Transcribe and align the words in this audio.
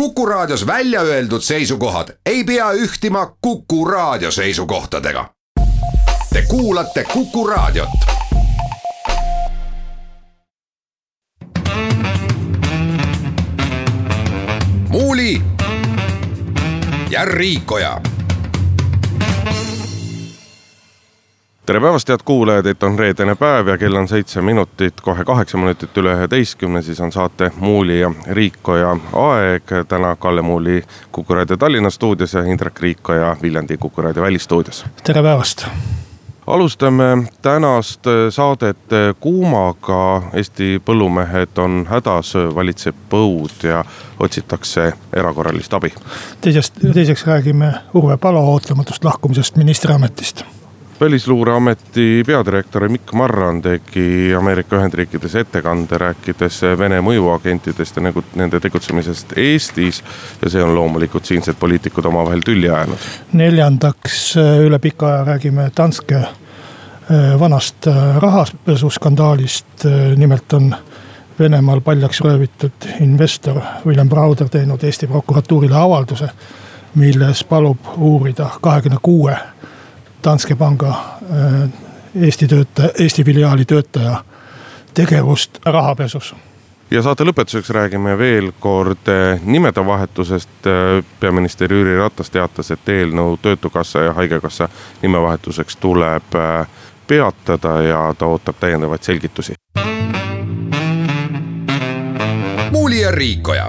Kuku 0.00 0.26
Raadios 0.26 0.66
välja 0.66 1.00
öeldud 1.00 1.40
seisukohad 1.40 2.08
ei 2.26 2.44
pea 2.44 2.72
ühtima 2.72 3.36
Kuku 3.40 3.84
Raadio 3.84 4.30
seisukohtadega. 4.30 5.30
Te 6.32 6.42
kuulate 6.42 7.04
Kuku 7.04 7.46
Raadiot. 7.46 7.88
muuli 14.88 15.42
ja 17.10 17.24
Riikoja 17.24 18.00
tere 21.66 21.80
päevast, 21.80 22.08
head 22.08 22.22
kuulajad, 22.24 22.66
et 22.66 22.82
on 22.82 22.98
reedene 22.98 23.34
päev 23.34 23.68
ja 23.68 23.78
kell 23.78 23.98
on 23.98 24.08
seitse 24.08 24.42
minutit, 24.42 25.00
kohe 25.02 25.24
kaheksa 25.24 25.58
minutit 25.58 25.98
üle 25.98 26.12
üheteistkümne, 26.14 26.82
siis 26.82 27.00
on 27.00 27.12
saate 27.12 27.50
Muuli 27.58 28.00
ja 28.00 28.12
Riikoja 28.26 28.96
aeg. 29.12 29.72
täna 29.88 30.16
Kalle 30.16 30.42
Muuli 30.42 30.82
Kuku 31.12 31.34
raadio 31.34 31.56
Tallinna 31.56 31.90
stuudios 31.90 32.34
ja 32.34 32.42
Indrek 32.42 32.80
Riikoja 32.80 33.36
Viljandi 33.42 33.76
Kuku 33.76 34.02
raadio 34.02 34.22
välistuudios. 34.22 34.84
tere 35.02 35.22
päevast 35.22 35.66
alustame 36.46 37.26
tänast 37.42 38.00
saadet 38.30 38.78
kuumaga. 39.20 40.22
Eesti 40.32 40.82
põllumehed 40.84 41.58
on 41.58 41.86
hädas, 41.90 42.34
valitseb 42.54 42.94
põud 43.10 43.66
ja 43.66 43.84
otsitakse 44.20 44.92
erakorralist 45.12 45.74
abi. 45.74 45.92
teisest, 46.40 46.78
teiseks 46.94 47.26
räägime 47.26 47.74
Urve 47.94 48.16
Palo 48.16 48.40
ootamatust 48.40 49.04
lahkumisest 49.04 49.56
ministriametist 49.56 50.44
välisluureameti 51.00 52.22
peadirektor 52.26 52.88
Mikk 52.88 53.12
Marran 53.12 53.62
tegi 53.62 54.34
Ameerika 54.38 54.76
Ühendriikides 54.76 55.34
ettekande, 55.34 55.98
rääkides 55.98 56.62
Vene 56.78 57.00
mõjuagentidest 57.04 57.96
ja 57.96 58.02
nagu 58.02 58.22
nende 58.34 58.60
tegutsemisest 58.60 59.36
Eestis. 59.36 60.02
ja 60.42 60.50
see 60.50 60.62
on 60.62 60.74
loomulikult 60.74 61.24
siinsed 61.24 61.54
poliitikud 61.60 62.04
omavahel 62.04 62.40
tülli 62.40 62.70
ajanud. 62.70 62.98
neljandaks, 63.32 64.36
üle 64.36 64.78
pika 64.78 65.06
aja 65.06 65.24
räägime 65.24 65.70
Danske 65.76 66.16
äh, 66.16 67.40
vanast 67.40 67.86
äh, 67.86 68.16
rahapesuskandaalist. 68.16 69.84
Äh, 69.84 70.16
nimelt 70.16 70.52
on 70.52 70.74
Venemaal 71.38 71.80
paljaks 71.80 72.20
röövitud 72.20 72.88
investor 73.00 73.60
William 73.86 74.08
Browder 74.08 74.48
teinud 74.48 74.82
Eesti 74.82 75.06
prokuratuurile 75.06 75.76
avalduse, 75.76 76.28
milles 76.94 77.44
palub 77.44 77.78
uurida 77.96 78.50
kahekümne 78.60 78.98
kuue 79.02 79.36
Danske 80.26 80.56
panga 80.56 80.88
äh, 80.90 81.70
Eesti 82.22 82.48
töötaja, 82.48 82.88
Eesti 82.98 83.24
filiaali 83.24 83.64
töötaja 83.64 84.24
tegevust 84.94 85.58
rahapesus 85.64 86.34
ja 86.90 87.02
saate 87.02 87.24
lõpetuseks 87.24 87.70
räägime 87.70 88.16
veel 88.18 88.50
kord 88.60 89.06
äh, 89.08 89.38
nimede 89.44 89.86
vahetusest. 89.86 90.66
Äh, 90.66 91.04
peaminister 91.20 91.72
Jüri 91.72 91.94
Ratas 91.98 92.30
teatas, 92.30 92.70
et 92.74 92.88
eelnõu 92.88 93.36
Töötukassa 93.42 94.02
ja 94.08 94.12
Haigekassa 94.18 94.68
nimevahetuseks 95.02 95.76
tuleb 95.76 96.34
peatada 97.06 97.76
ja 97.86 98.02
ta 98.18 98.26
ootab 98.26 98.58
täiendavaid 98.60 99.02
selgitusi. 99.02 99.54
muuli 102.70 103.00
ja 103.00 103.10
Riikoja 103.10 103.68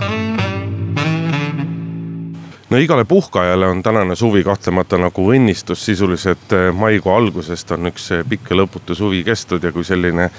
no 2.69 2.77
igale 2.77 3.05
puhkajale 3.05 3.67
on 3.67 3.83
tänane 3.83 4.15
suvi 4.15 4.43
kahtlemata 4.43 4.97
nagu 4.97 5.27
õnnistus, 5.31 5.85
sisuliselt 5.85 6.53
eh, 6.53 6.69
maikuu 6.73 7.13
algusest 7.13 7.71
on 7.71 7.91
üks 7.91 8.11
eh, 8.11 8.23
pikk 8.29 8.51
ja 8.51 8.61
lõputu 8.61 8.95
suvi 8.95 9.23
kestnud 9.23 9.63
ja 9.63 9.71
kui 9.71 9.87
selline 9.87 10.29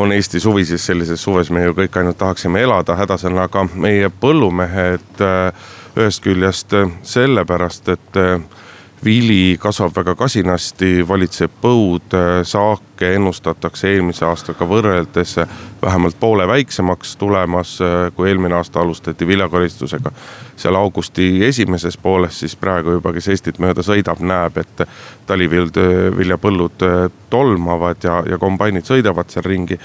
on 0.00 0.12
Eesti 0.12 0.40
suvi, 0.40 0.64
siis 0.64 0.86
sellises 0.86 1.22
suves 1.22 1.50
me 1.50 1.64
ju 1.64 1.74
kõik 1.76 1.96
ainult 2.00 2.18
tahaksime 2.18 2.62
elada, 2.62 2.96
hädas 2.96 3.24
on 3.28 3.38
aga 3.38 3.66
meie 3.74 4.10
põllumehed 4.20 5.24
eh, 5.24 5.68
ühest 5.96 6.22
küljest 6.24 6.76
sellepärast, 7.02 7.88
et 7.88 8.18
vili 9.04 9.56
kasvab 9.60 9.94
väga 9.96 10.14
kasinasti, 10.14 11.08
valitseb 11.08 11.52
põud, 11.62 12.14
saake 12.44 13.14
ennustatakse 13.16 13.88
eelmise 13.94 14.26
aastaga 14.28 14.66
võrreldes 14.68 15.36
vähemalt 15.82 16.18
poole 16.20 16.46
väiksemaks 16.48 17.16
tulemas, 17.16 17.78
kui 18.16 18.28
eelmine 18.28 18.54
aasta 18.58 18.80
alustati 18.80 19.26
viljakoristusega. 19.26 20.12
seal 20.56 20.76
augusti 20.76 21.44
esimeses 21.44 21.96
pooles 21.96 22.40
siis 22.40 22.56
praegu 22.56 22.90
juba, 22.98 23.12
kes 23.12 23.28
Eestit 23.28 23.58
mööda 23.58 23.82
sõidab, 23.82 24.20
näeb, 24.20 24.58
et 24.58 24.86
taliviljapõllud 25.26 26.84
tolmavad 27.30 28.04
ja, 28.04 28.22
ja 28.28 28.38
kombainid 28.38 28.84
sõidavad 28.84 29.30
seal 29.32 29.44
ringi 29.44 29.80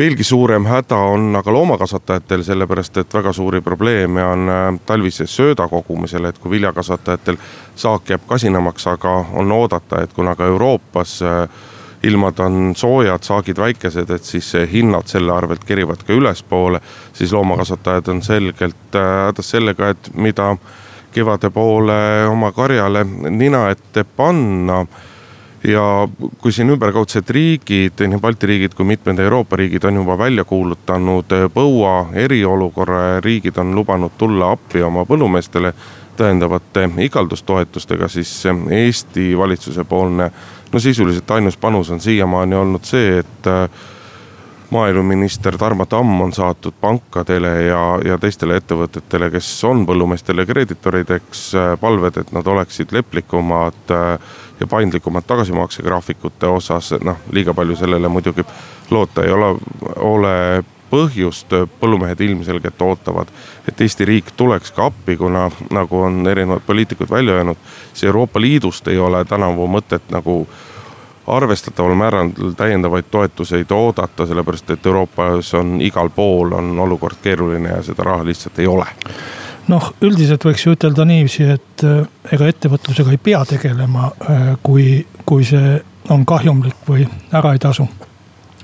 veelgi 0.00 0.24
suurem 0.24 0.64
häda 0.64 0.96
on 0.96 1.36
aga 1.36 1.52
loomakasvatajatel, 1.52 2.42
sellepärast 2.44 2.96
et 3.02 3.14
väga 3.14 3.32
suuri 3.36 3.60
probleeme 3.60 4.22
on 4.24 4.48
äh, 4.48 4.68
talvise 4.86 5.26
sööda 5.28 5.66
kogumisel, 5.68 6.24
et 6.24 6.38
kui 6.40 6.54
viljakasvatajatel 6.54 7.36
saak 7.76 8.08
jääb 8.14 8.24
kasinamaks, 8.30 8.86
aga 8.94 9.12
on 9.42 9.52
oodata, 9.52 10.00
et 10.00 10.14
kuna 10.16 10.32
ka 10.38 10.48
Euroopas 10.48 11.18
äh, 11.26 11.42
ilmad 12.08 12.40
on 12.40 12.72
soojad, 12.76 13.26
saagid 13.28 13.60
väikesed, 13.60 14.10
et 14.16 14.24
siis 14.24 14.48
hinnad 14.72 15.10
selle 15.10 15.34
arvelt 15.36 15.68
kerivad 15.68 16.00
ka 16.06 16.16
ülespoole. 16.16 16.80
siis 17.12 17.32
loomakasvatajad 17.36 18.08
on 18.08 18.22
selgelt 18.22 18.96
äh, 18.96 19.10
hädas 19.26 19.50
sellega, 19.50 19.92
et 19.92 20.14
mida 20.14 20.54
kevade 21.12 21.50
poole 21.50 22.26
oma 22.30 22.52
karjale 22.52 23.04
nina 23.04 23.68
ette 23.70 24.04
panna 24.04 24.86
ja 25.64 26.08
kui 26.38 26.52
siin 26.52 26.70
ümberkaudsed 26.72 27.28
riigid, 27.28 28.00
nii 28.00 28.20
Balti 28.20 28.48
riigid 28.48 28.74
kui 28.76 28.86
mitmed 28.88 29.18
Euroopa 29.18 29.56
riigid 29.60 29.84
on 29.84 30.00
juba 30.00 30.18
välja 30.18 30.44
kuulutanud 30.44 31.34
põua 31.54 31.94
eriolukorra 32.16 33.02
ja 33.02 33.20
riigid 33.20 33.58
on 33.60 33.74
lubanud 33.74 34.16
tulla 34.18 34.52
appi 34.56 34.82
oma 34.82 35.04
põllumeestele 35.04 35.74
täiendavate 36.16 36.88
igaldustoetustega, 36.98 38.08
siis 38.08 38.32
Eesti 38.70 39.38
valitsuse 39.38 39.84
poolne 39.84 40.30
no 40.72 40.80
sisuliselt 40.80 41.30
ainus 41.30 41.56
panus 41.56 41.90
on 41.90 42.00
siiamaani 42.00 42.54
olnud 42.54 42.84
see, 42.84 43.18
et 43.18 43.48
maaeluminister 44.70 45.58
Tarmo 45.58 45.86
Tamm 45.86 46.20
on 46.20 46.32
saatnud 46.32 46.74
pankadele 46.80 47.50
ja, 47.62 47.80
ja 48.04 48.18
teistele 48.18 48.60
ettevõtetele, 48.60 49.30
kes 49.34 49.48
on 49.66 49.82
põllumeestele 49.86 50.46
kreeditorideks, 50.46 51.42
palved, 51.80 52.20
et 52.22 52.30
nad 52.32 52.46
oleksid 52.46 52.94
leplikumad 52.94 53.94
ja 54.60 54.66
paindlikumad 54.66 55.24
tagasimaksegraafikute 55.26 56.46
osas, 56.46 56.92
noh 57.04 57.16
liiga 57.32 57.54
palju 57.54 57.76
sellele 57.76 58.08
muidugi 58.08 58.44
loota 58.90 59.24
ei 59.24 59.32
ole, 59.32 59.54
ole 59.96 60.64
põhjust, 60.90 61.54
põllumehed 61.80 62.20
ilmselgelt 62.20 62.82
ootavad, 62.82 63.30
et 63.68 63.80
Eesti 63.80 64.04
riik 64.04 64.32
tuleks 64.36 64.74
ka 64.74 64.88
appi, 64.90 65.16
kuna 65.16 65.46
nagu 65.70 66.02
on 66.02 66.26
erinevad 66.26 66.66
poliitikud 66.66 67.10
välja 67.10 67.38
öelnud, 67.38 67.56
siis 67.92 68.04
Euroopa 68.10 68.40
Liidust 68.40 68.88
ei 68.88 68.98
ole 68.98 69.24
tänavu 69.24 69.68
mõtet 69.70 70.10
nagu 70.10 70.42
arvestataval 71.30 71.94
määral 71.94 72.30
täiendavaid 72.56 73.06
toetuseid 73.10 73.70
oodata, 73.70 74.26
sellepärast 74.26 74.70
et 74.70 74.86
Euroopas 74.86 75.54
on 75.54 75.78
igal 75.80 76.10
pool 76.10 76.52
on 76.58 76.78
olukord 76.78 77.22
keeruline 77.22 77.68
ja 77.68 77.82
seda 77.86 78.02
raha 78.04 78.26
lihtsalt 78.26 78.58
ei 78.58 78.66
ole 78.66 78.86
noh, 79.70 79.90
üldiselt 80.04 80.44
võiks 80.44 80.64
ju 80.66 80.74
ütelda 80.74 81.06
niiviisi, 81.08 81.46
et 81.54 81.84
äh, 81.86 82.02
ega 82.34 82.48
ettevõtlusega 82.50 83.14
ei 83.14 83.20
pea 83.22 83.40
tegelema, 83.48 84.10
äh, 84.26 84.46
kui, 84.62 85.00
kui 85.28 85.46
see 85.46 85.78
on 86.10 86.24
kahjumlik 86.26 86.86
või 86.88 87.06
ära 87.36 87.54
ei 87.54 87.62
tasu. 87.62 87.86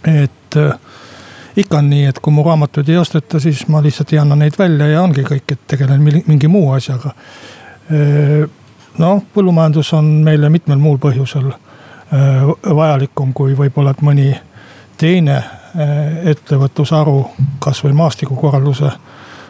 et 0.07 0.57
äh, 0.57 0.73
ikka 1.57 1.79
on 1.79 1.91
nii, 1.91 2.07
et 2.11 2.21
kui 2.21 2.35
mu 2.35 2.45
raamatuid 2.47 2.89
ei 2.93 2.99
osteta, 3.01 3.41
siis 3.41 3.67
ma 3.73 3.83
lihtsalt 3.83 4.13
ei 4.13 4.23
anna 4.23 4.37
neid 4.37 4.59
välja 4.59 4.89
ja 4.91 5.03
ongi 5.03 5.25
kõik, 5.27 5.53
et 5.53 5.67
tegelen 5.67 6.03
mingi 6.27 6.49
muu 6.49 6.73
asjaga. 6.77 7.15
noh, 8.99 9.23
põllumajandus 9.35 9.93
on 9.95 10.11
meile 10.27 10.51
mitmel 10.51 10.79
muul 10.79 10.99
põhjusel 10.99 11.53
vajalikum 12.77 13.33
kui 13.33 13.55
võib-olla, 13.57 13.95
et 13.95 14.03
mõni 14.03 14.35
teine 14.99 15.39
ettevõtlusharu, 16.33 17.17
kasvõi 17.63 17.93
maastikukorralduse 17.97 18.91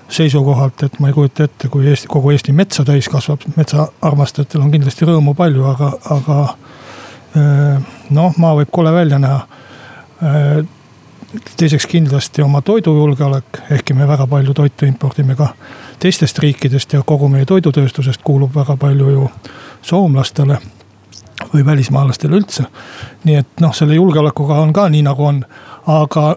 seisukohalt, 0.08 0.82
et 0.82 1.00
ma 1.00 1.10
ei 1.10 1.14
kujuta 1.16 1.44
ette, 1.44 1.68
kui 1.68 1.86
Eesti, 1.90 2.08
kogu 2.08 2.30
Eesti 2.30 2.52
metsa 2.52 2.84
täis 2.84 3.08
kasvab, 3.10 3.42
metsaarmastajatel 3.56 4.62
on 4.62 4.70
kindlasti 4.70 5.08
rõõmu 5.08 5.34
palju, 5.34 5.64
aga, 5.72 5.92
aga 6.14 6.38
noh, 8.10 8.38
maa 8.38 8.54
võib 8.60 8.70
kole 8.72 8.92
välja 8.92 9.18
näha. 9.18 9.46
teiseks 11.56 11.86
kindlasti 11.86 12.42
oma 12.42 12.62
toidujulgeolek, 12.62 13.60
ehkki 13.70 13.94
me 13.94 14.08
väga 14.08 14.26
palju 14.26 14.54
toitu 14.54 14.86
impordime 14.86 15.34
ka 15.36 15.48
teistest 15.98 16.38
riikidest 16.38 16.92
ja 16.92 17.02
kogu 17.02 17.28
meie 17.28 17.44
toidutööstusest 17.44 18.22
kuulub 18.24 18.54
väga 18.54 18.76
palju 18.76 19.10
ju 19.10 19.28
soomlastele 19.82 20.58
või 21.52 21.66
välismaalastele 21.66 22.36
üldse. 22.36 22.64
nii 23.24 23.36
et 23.36 23.60
noh, 23.60 23.74
selle 23.74 23.94
julgeolekuga 23.94 24.54
on 24.54 24.72
ka 24.72 24.88
nii 24.88 25.02
nagu 25.02 25.24
on, 25.24 25.44
aga 25.86 26.36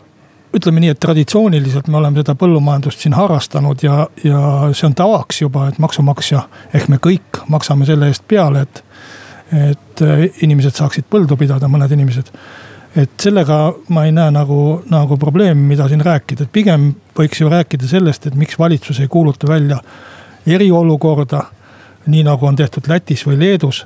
ütleme 0.55 0.81
nii, 0.81 0.93
et 0.93 0.99
traditsiooniliselt 0.99 1.89
me 1.91 1.99
oleme 1.99 2.21
seda 2.21 2.33
põllumajandust 2.39 3.03
siin 3.03 3.13
harrastanud 3.17 3.83
ja, 3.85 4.05
ja 4.23 4.41
see 4.73 4.87
on 4.89 4.95
tavaks 4.97 5.43
juba, 5.43 5.67
et 5.69 5.77
maksumaksja 5.81 6.41
ehk 6.73 6.89
me 6.89 6.97
kõik 7.03 7.43
maksame 7.53 7.85
selle 7.89 8.09
eest 8.09 8.25
peale, 8.27 8.65
et. 8.67 8.83
et 9.49 10.01
inimesed 10.45 10.77
saaksid 10.77 11.07
põldu 11.09 11.35
pidada, 11.35 11.67
mõned 11.67 11.91
inimesed. 11.91 12.27
et 12.95 13.11
sellega 13.21 13.73
ma 13.89 14.05
ei 14.05 14.11
näe 14.13 14.31
nagu, 14.31 14.81
nagu 14.89 15.17
probleemi, 15.17 15.65
mida 15.73 15.87
siin 15.89 16.01
rääkida, 16.05 16.45
et 16.45 16.51
pigem 16.51 16.93
võiks 17.17 17.41
ju 17.41 17.49
rääkida 17.49 17.87
sellest, 17.87 18.27
et 18.27 18.35
miks 18.35 18.59
valitsus 18.59 18.99
ei 18.99 19.07
kuuluta 19.07 19.47
välja 19.47 19.81
eriolukorda. 20.47 21.43
nii 22.05 22.23
nagu 22.23 22.45
on 22.45 22.55
tehtud 22.55 22.87
Lätis 22.87 23.25
või 23.27 23.39
Leedus, 23.39 23.85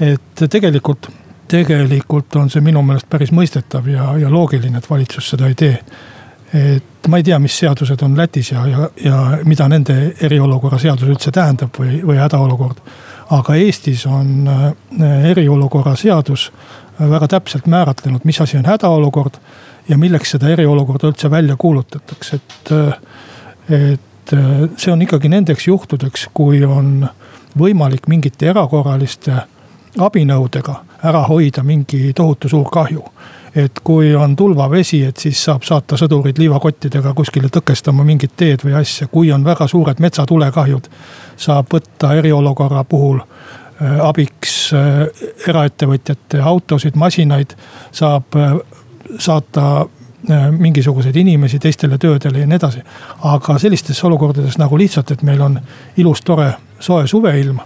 et 0.00 0.48
tegelikult, 0.50 1.10
tegelikult 1.50 2.36
on 2.36 2.50
see 2.50 2.62
minu 2.62 2.82
meelest 2.86 3.08
päris 3.10 3.32
mõistetav 3.34 3.88
ja, 3.90 4.12
ja 4.18 4.30
loogiline, 4.30 4.78
et 4.78 4.90
valitsus 4.90 5.32
seda 5.32 5.50
ei 5.50 5.58
tee 5.58 5.76
et 6.54 7.08
ma 7.08 7.20
ei 7.20 7.22
tea, 7.22 7.38
mis 7.38 7.54
seadused 7.58 8.02
on 8.02 8.16
Lätis 8.18 8.50
ja, 8.52 8.64
ja, 8.66 8.88
ja 9.04 9.20
mida 9.46 9.68
nende 9.70 9.96
eriolukorra 10.22 10.78
seadus 10.82 11.08
üldse 11.08 11.30
tähendab 11.34 11.78
või, 11.78 12.00
või 12.06 12.18
hädaolukord. 12.18 12.82
aga 13.30 13.54
Eestis 13.54 14.06
on 14.06 14.48
äh, 14.48 14.72
eriolukorra 15.30 15.94
seadus 15.96 16.50
väga 16.98 17.28
täpselt 17.28 17.66
määratlenud, 17.66 18.24
mis 18.24 18.40
asi 18.40 18.58
on 18.58 18.66
hädaolukord 18.66 19.38
ja 19.88 19.98
milleks 19.98 20.34
seda 20.34 20.48
eriolukorda 20.50 21.08
üldse 21.08 21.30
välja 21.30 21.56
kuulutatakse, 21.56 22.36
et. 22.36 22.72
Äh, 22.72 22.98
et 23.70 24.32
äh, 24.34 24.68
see 24.76 24.90
on 24.92 25.02
ikkagi 25.02 25.28
nendeks 25.30 25.68
juhtudeks, 25.68 26.28
kui 26.34 26.64
on 26.64 27.06
võimalik 27.58 28.08
mingite 28.10 28.48
erakorraliste 28.50 29.36
abinõudega 29.98 30.74
ära 31.04 31.22
hoida 31.28 31.62
mingi 31.62 32.12
tohutu 32.16 32.48
suur 32.48 32.70
kahju 32.72 33.04
et 33.56 33.80
kui 33.84 34.14
on 34.16 34.36
tulvavesi, 34.36 35.04
et 35.04 35.16
siis 35.16 35.44
saab 35.44 35.64
saata 35.66 35.98
sõdurid 35.98 36.38
liivakottidega 36.38 37.12
kuskile 37.18 37.50
tõkestama 37.52 38.04
mingit 38.06 38.36
teed 38.36 38.64
või 38.64 38.76
asja. 38.80 39.08
kui 39.08 39.32
on 39.32 39.44
väga 39.44 39.66
suured 39.68 40.00
metsatulekahjud, 40.00 40.90
saab 41.36 41.72
võtta 41.74 42.14
eriolukorra 42.14 42.84
puhul 42.84 43.20
äh, 43.20 43.98
abiks 44.06 44.72
äh, 44.74 45.06
eraettevõtjate 45.48 46.42
autosid, 46.42 46.94
masinaid. 46.96 47.56
saab 47.92 48.36
äh, 48.36 48.58
saata 49.18 49.86
mingisuguseid 50.58 51.16
inimesi 51.16 51.58
teistele 51.58 51.96
töödele 51.98 52.38
ja 52.38 52.46
nii 52.46 52.56
edasi. 52.56 52.82
aga 53.24 53.58
sellistes 53.58 54.04
olukordades 54.04 54.58
nagu 54.58 54.78
lihtsalt, 54.78 55.10
et 55.10 55.22
meil 55.22 55.40
on 55.40 55.60
ilus, 55.96 56.20
tore, 56.20 56.52
soe 56.78 57.06
suveilm 57.06 57.58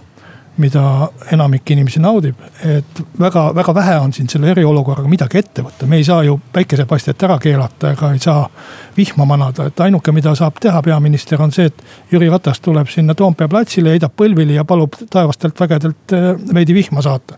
mida 0.57 1.09
enamik 1.31 1.71
inimesi 1.71 1.99
naudib. 1.99 2.35
et 2.63 3.01
väga, 3.19 3.55
väga 3.55 3.73
vähe 3.75 3.97
on 3.99 4.13
siin 4.13 4.29
selle 4.29 4.49
eriolukorraga 4.51 5.09
midagi 5.09 5.37
ette 5.41 5.63
võtta, 5.65 5.87
me 5.87 5.99
ei 5.99 6.03
saa 6.07 6.23
ju 6.23 6.37
päikesepaistet 6.53 7.23
ära 7.27 7.37
keelata 7.39 7.91
ega 7.91 8.11
ei 8.13 8.19
saa 8.19 8.45
vihma 8.97 9.25
manada, 9.25 9.65
et 9.67 9.79
ainuke, 9.83 10.11
mida 10.15 10.35
saab 10.35 10.59
teha 10.63 10.81
peaminister, 10.85 11.41
on 11.41 11.51
see, 11.51 11.67
et 11.67 11.83
Jüri 12.11 12.29
Ratas 12.31 12.61
tuleb 12.63 12.87
sinna 12.91 13.15
Toompea 13.15 13.49
platsile, 13.51 13.91
heidab 13.95 14.15
põlvili 14.15 14.55
ja 14.55 14.63
palub 14.65 14.95
taevastelt 15.11 15.59
vägedelt 15.59 16.15
eh, 16.15 16.29
veidi 16.53 16.77
vihma 16.77 17.03
saata. 17.03 17.37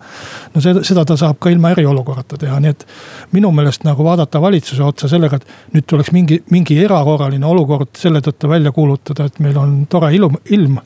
no 0.53 0.61
seda, 0.61 0.83
seda 0.85 1.05
ta 1.05 1.17
saab 1.17 1.41
ka 1.41 1.49
ilma 1.49 1.73
eriolukorrata 1.73 2.37
teha, 2.37 2.59
nii 2.61 2.75
et 2.75 2.87
minu 3.33 3.51
meelest 3.51 3.87
nagu 3.87 4.05
vaadata 4.05 4.41
valitsuse 4.41 4.83
otsa 4.83 5.09
sellega, 5.09 5.41
et 5.41 5.73
nüüd 5.73 5.89
tuleks 5.89 6.13
mingi, 6.13 6.41
mingi 6.53 6.77
erakorraline 6.83 7.45
olukord 7.45 7.95
selle 7.97 8.21
tõttu 8.21 8.49
välja 8.49 8.71
kuulutada, 8.71 9.25
et 9.25 9.39
meil 9.41 9.57
on 9.57 9.79
tore 9.89 10.13
ilm, 10.15 10.37
ilm 10.53 10.77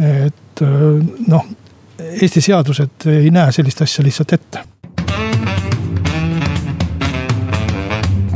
et 0.00 0.62
noh, 1.28 1.46
Eesti 2.00 2.40
seadused 2.40 3.06
ei 3.12 3.30
näe 3.30 3.52
sellist 3.52 3.82
asja 3.84 4.04
lihtsalt 4.04 4.32
ette. 4.32 4.64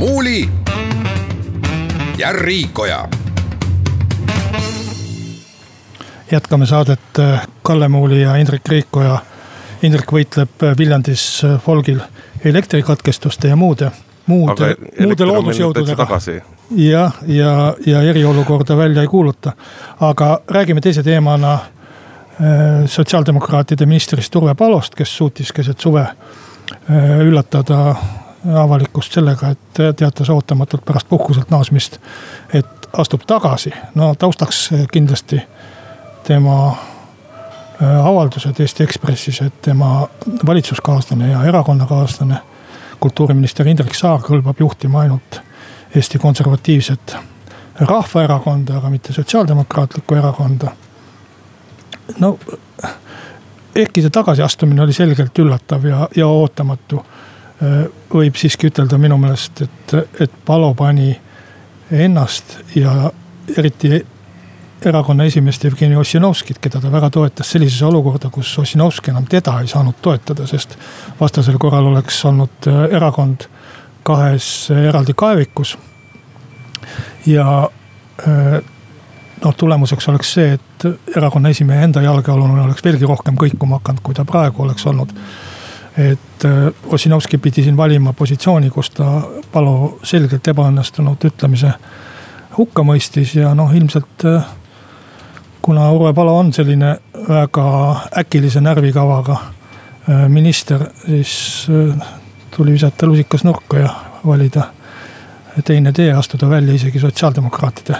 muuli 0.05 0.49
ja 2.17 2.31
Riikoja. 2.31 3.07
jätkame 6.31 6.65
saadet 6.65 6.99
Kalle 7.61 7.87
Muuli 7.87 8.21
ja 8.21 8.35
Indrek 8.35 8.67
Riikoja. 8.67 9.17
Indrek 9.83 10.11
võitleb 10.11 10.65
Viljandis 10.77 11.41
Folgil 11.65 11.99
elektrikatkestuste 12.43 13.47
ja 13.47 13.55
muude, 13.55 13.91
muude, 14.25 14.75
muude 14.99 15.25
loodusjõududega. 15.25 16.07
Jah, 16.71 17.13
ja, 17.27 17.75
ja 17.85 18.01
eriolukorda 18.01 18.77
välja 18.77 19.01
ei 19.01 19.07
kuuluta. 19.07 19.51
aga 19.99 20.39
räägime 20.47 20.81
teise 20.81 21.03
teemana 21.03 21.59
Äh, 22.41 22.85
sotsiaaldemokraatide 22.85 23.85
ministrist 23.85 24.35
Urve 24.35 24.55
Palost, 24.55 24.95
kes 24.95 25.17
suutis 25.17 25.53
keset 25.55 25.79
suve 25.79 26.01
äh, 26.01 27.19
üllatada 27.23 27.95
avalikkust 28.59 29.15
sellega, 29.15 29.53
et 29.55 29.79
teatas 29.95 30.29
ootamatult 30.29 30.83
pärast 30.85 31.07
puhkuselt 31.09 31.49
naasmist, 31.49 31.95
et 32.53 32.89
astub 32.97 33.23
tagasi. 33.27 33.71
no 33.95 34.15
taustaks 34.19 34.69
kindlasti 34.91 35.39
tema 36.27 36.57
äh, 36.67 38.05
avaldused 38.05 38.59
Eesti 38.59 38.83
Ekspressis, 38.83 39.39
et 39.41 39.61
tema 39.61 40.07
valitsuskaaslane 40.45 41.31
ja 41.31 41.43
erakonnakaaslane, 41.43 42.41
kultuuriminister 42.99 43.67
Indrek 43.67 43.95
Saar 43.95 44.19
kõlbab 44.19 44.59
juhtima 44.59 45.05
ainult 45.05 45.39
Eesti 45.95 46.19
Konservatiivset 46.19 47.15
Rahvaerakonda, 47.79 48.77
aga 48.77 48.89
mitte 48.89 49.13
Sotsiaaldemokraatlikku 49.13 50.15
Erakonda 50.15 50.71
no 52.19 52.37
ehkki 53.75 54.01
see 54.01 54.13
tagasiastumine 54.13 54.83
oli 54.83 54.93
selgelt 54.93 55.39
üllatav 55.39 55.85
ja, 55.89 56.07
ja 56.15 56.27
ootamatu. 56.27 57.03
võib 58.13 58.35
siiski 58.35 58.67
ütelda 58.67 58.97
minu 58.99 59.15
meelest, 59.17 59.61
et, 59.63 59.93
et 60.21 60.31
Palo 60.45 60.73
pani 60.75 61.13
ennast 61.91 62.57
ja 62.75 63.11
eriti 63.57 64.01
erakonna 64.85 65.23
esimeest 65.23 65.63
Jevgeni 65.63 65.95
Ossinovskit, 65.95 66.59
keda 66.59 66.81
ta 66.83 66.91
väga 66.91 67.09
toetas 67.09 67.53
sellisesse 67.55 67.85
olukorda, 67.87 68.29
kus 68.29 68.51
Ossinovski 68.59 69.13
enam 69.13 69.25
teda 69.31 69.55
ei 69.61 69.71
saanud 69.71 70.01
toetada, 70.01 70.47
sest 70.47 70.75
vastasel 71.19 71.57
korral 71.57 71.87
oleks 71.93 72.19
olnud 72.27 72.67
erakond 72.91 73.47
kahes 74.05 74.69
eraldi 74.71 75.13
kaevikus. 75.17 75.77
ja 77.25 77.69
noh, 79.43 79.55
tulemuseks 79.57 80.09
oleks 80.09 80.33
see, 80.33 80.53
et 80.53 80.87
erakonna 81.17 81.49
esimehe 81.49 81.83
enda 81.83 82.01
jalgealune 82.01 82.61
oleks 82.61 82.83
veelgi 82.85 83.07
rohkem 83.09 83.37
kõikuma 83.39 83.79
hakanud, 83.79 84.03
kui 84.03 84.17
ta 84.17 84.25
praegu 84.25 84.63
oleks 84.63 84.85
olnud. 84.87 85.13
et 85.97 86.45
äh, 86.45 86.73
Ossinovski 86.91 87.37
pidi 87.37 87.63
siin 87.63 87.77
valima 87.77 88.13
positsiooni, 88.13 88.69
kus 88.69 88.89
ta 88.89 89.21
Palo 89.51 89.99
selgelt 90.03 90.47
ebaõnnestunud 90.47 91.23
ütlemise 91.23 91.71
hukka 92.57 92.83
mõistis 92.83 93.35
ja 93.35 93.53
noh, 93.55 93.71
ilmselt 93.71 94.25
äh, 94.25 94.49
kuna 95.61 95.91
Urve 95.91 96.13
Palo 96.13 96.37
on 96.39 96.51
selline 96.53 96.97
väga 97.29 97.67
äkilise 98.17 98.61
närvikavaga 98.61 99.37
äh, 99.39 100.27
minister, 100.27 100.89
siis 101.05 101.67
tuli 102.55 102.71
visata 102.71 103.07
lusikas 103.07 103.43
nurka 103.43 103.79
ja 103.79 103.89
valida 104.25 104.69
teine 105.65 105.91
tee, 105.91 106.13
astuda 106.13 106.49
välja 106.49 106.73
isegi 106.73 106.99
sotsiaaldemokraatide 106.99 107.95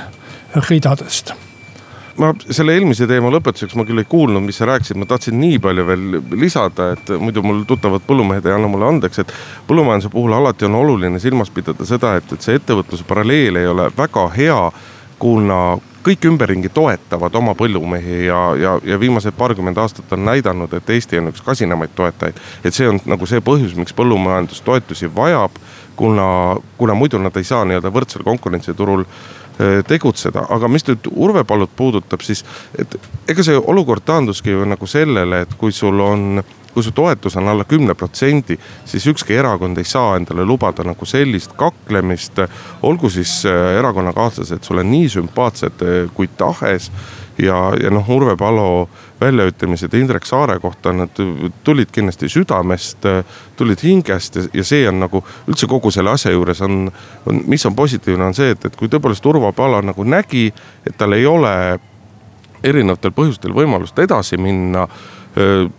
ridadest. 0.70 1.34
Ma 2.16 2.30
selle 2.40 2.78
eelmise 2.78 3.08
teema 3.12 3.28
lõpetuseks 3.34 3.76
ma 3.76 3.84
küll 3.88 4.00
ei 4.00 4.08
kuulnud, 4.08 4.44
mis 4.46 4.56
sa 4.62 4.68
rääkisid, 4.70 4.96
ma 4.96 5.08
tahtsin 5.08 5.36
nii 5.40 5.58
palju 5.60 5.84
veel 5.88 6.06
lisada, 6.40 6.94
et 6.96 7.12
muidu 7.20 7.44
mul 7.44 7.66
tuttavad 7.68 8.06
põllumehed 8.08 8.48
ei 8.48 8.56
anna 8.56 8.70
mulle 8.72 8.88
andeks, 8.88 9.20
et 9.20 9.34
põllumajanduse 9.68 10.14
puhul 10.14 10.36
alati 10.38 10.70
on 10.70 10.78
oluline 10.80 11.20
silmas 11.20 11.52
pidada 11.52 11.88
seda, 11.88 12.14
et, 12.16 12.32
et 12.32 12.48
see 12.48 12.56
ettevõtluse 12.56 13.04
paralleel 13.08 13.60
ei 13.60 13.68
ole 13.68 13.90
väga 13.98 14.30
hea, 14.38 14.62
kuna 15.20 15.60
kõik 16.06 16.28
ümberringi 16.30 16.70
toetavad 16.70 17.36
oma 17.36 17.56
põllumehi 17.58 18.26
ja, 18.28 18.42
ja, 18.60 18.76
ja 18.84 19.00
viimased 19.02 19.34
paarkümmend 19.38 19.78
aastat 19.82 20.12
on 20.14 20.26
näidanud, 20.26 20.74
et 20.74 20.90
Eesti 20.90 21.20
on 21.22 21.32
üks 21.32 21.42
kasinamaid 21.46 21.96
toetajaid. 21.96 22.42
et 22.64 22.74
see 22.74 22.90
on 22.90 23.00
nagu 23.06 23.26
see 23.30 23.42
põhjus, 23.42 23.74
miks 23.80 23.96
põllumajandus 23.98 24.62
toetusi 24.66 25.10
vajab, 25.16 25.58
kuna, 25.96 26.28
kuna 26.78 26.94
muidu 26.94 27.18
nad 27.22 27.36
ei 27.38 27.48
saa 27.48 27.66
nii-öelda 27.66 27.94
võrdsel 27.94 28.24
konkurentsiturul 28.28 29.06
Äh, 29.56 29.86
tegutseda, 29.88 30.42
aga 30.52 30.68
mis 30.68 30.84
nüüd 30.84 31.06
Urve 31.16 31.46
Palut 31.48 31.72
puudutab, 31.80 32.20
siis 32.28 32.42
et 32.76 32.92
ega 33.32 33.44
see 33.46 33.56
olukord 33.56 34.04
taanduski 34.04 34.52
ju 34.52 34.66
nagu 34.68 34.88
sellele, 34.90 35.46
et 35.46 35.54
kui 35.56 35.72
sul 35.72 36.02
on 36.04 36.42
kui 36.76 36.84
su 36.84 36.92
toetus 36.92 37.38
on 37.40 37.48
alla 37.48 37.64
kümne 37.64 37.96
protsendi, 37.96 38.58
siis 38.86 39.08
ükski 39.08 39.38
erakond 39.40 39.80
ei 39.80 39.88
saa 39.88 40.18
endale 40.20 40.44
lubada 40.46 40.84
nagu 40.84 41.08
sellist 41.08 41.56
kaklemist. 41.56 42.44
olgu 42.84 43.10
siis 43.10 43.46
äh, 43.48 43.78
erakonnakaaslased 43.80 44.64
sulle 44.64 44.84
nii 44.84 45.10
sümpaatsed 45.10 45.82
äh, 45.82 46.12
kui 46.14 46.28
tahes 46.28 46.92
ja, 47.38 47.56
ja 47.84 47.90
noh, 47.92 48.10
Urve 48.10 48.36
Palo 48.38 48.90
väljaütlemised 49.22 49.94
Indrek 49.94 50.26
Saare 50.26 50.60
kohta, 50.60 50.94
nad 50.94 51.10
tulid 51.64 51.92
kindlasti 51.92 52.30
südamest, 52.30 53.08
tulid 53.56 53.84
hingest 53.84 54.36
ja, 54.36 54.46
ja 54.54 54.68
see 54.68 54.84
on 54.90 55.00
nagu 55.00 55.24
üldse 55.48 55.68
kogu 55.72 55.92
selle 55.92 56.12
asja 56.16 56.32
juures 56.36 56.62
on, 56.66 56.86
on, 57.26 57.42
mis 57.48 57.66
on 57.66 57.76
positiivne, 57.76 58.30
on 58.30 58.38
see, 58.38 58.52
et, 58.56 58.66
et 58.68 58.76
kui 58.76 58.92
tõepoolest 58.92 59.26
Urvo 59.32 59.52
Palo 59.56 59.82
nagu 59.82 60.04
nägi, 60.04 60.50
et 60.86 60.98
tal 60.98 61.16
ei 61.16 61.26
ole 61.26 61.56
erinevatel 62.66 63.14
põhjustel 63.16 63.54
võimalust 63.56 64.00
edasi 64.02 64.40
minna 64.42 64.88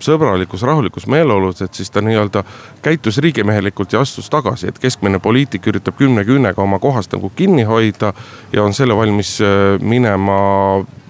sõbralikus, 0.01 0.63
rahulikus 0.63 1.07
meeleolus, 1.09 1.63
et 1.65 1.75
siis 1.75 1.91
ta 1.91 2.03
nii-öelda 2.05 2.43
käitus 2.85 3.19
riigimehelikult 3.25 3.93
ja 3.93 4.03
astus 4.05 4.29
tagasi, 4.31 4.69
et 4.69 4.79
keskmine 4.79 5.19
poliitik 5.19 5.67
üritab 5.67 5.97
kümne 5.97 6.25
küünega 6.29 6.61
oma 6.63 6.79
kohast 6.79 7.13
nagu 7.17 7.31
kinni 7.37 7.65
hoida. 7.65 8.13
ja 8.53 8.63
on 8.63 8.75
selle 8.75 8.97
valmis 8.97 9.39
minema 9.81 10.37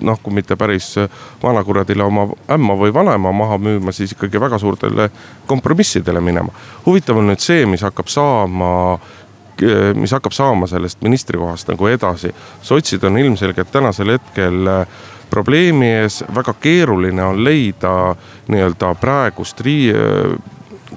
noh, 0.01 0.21
kui 0.23 0.35
mitte 0.35 0.57
päris 0.57 0.95
vanakuradile 1.43 2.05
oma 2.05 2.29
ämma 2.51 2.77
või 2.79 2.95
vanaema 2.95 3.33
maha 3.33 3.59
müüma, 3.59 3.93
siis 3.93 4.13
ikkagi 4.13 4.41
väga 4.41 4.59
suurtele 4.59 5.11
kompromissidele 5.47 6.21
minema. 6.21 6.53
huvitav 6.87 7.17
on 7.17 7.27
nüüd 7.33 7.43
see, 7.43 7.67
mis 7.67 7.83
hakkab 7.83 8.07
saama 8.09 8.99
mis 9.95 10.13
hakkab 10.13 10.33
saama 10.37 10.67
sellest 10.67 11.03
ministrikohast 11.03 11.69
nagu 11.69 11.87
edasi. 11.87 12.35
sotsid 12.63 13.05
on 13.05 13.19
ilmselgelt 13.19 13.71
tänasel 13.73 14.13
hetkel 14.13 14.69
probleemi 15.31 15.89
ees, 16.03 16.23
väga 16.35 16.55
keeruline 16.61 17.25
on 17.25 17.45
leida 17.45 18.15
nii-öelda 18.49 18.95
praegust 19.01 19.61
rii-, 19.61 19.95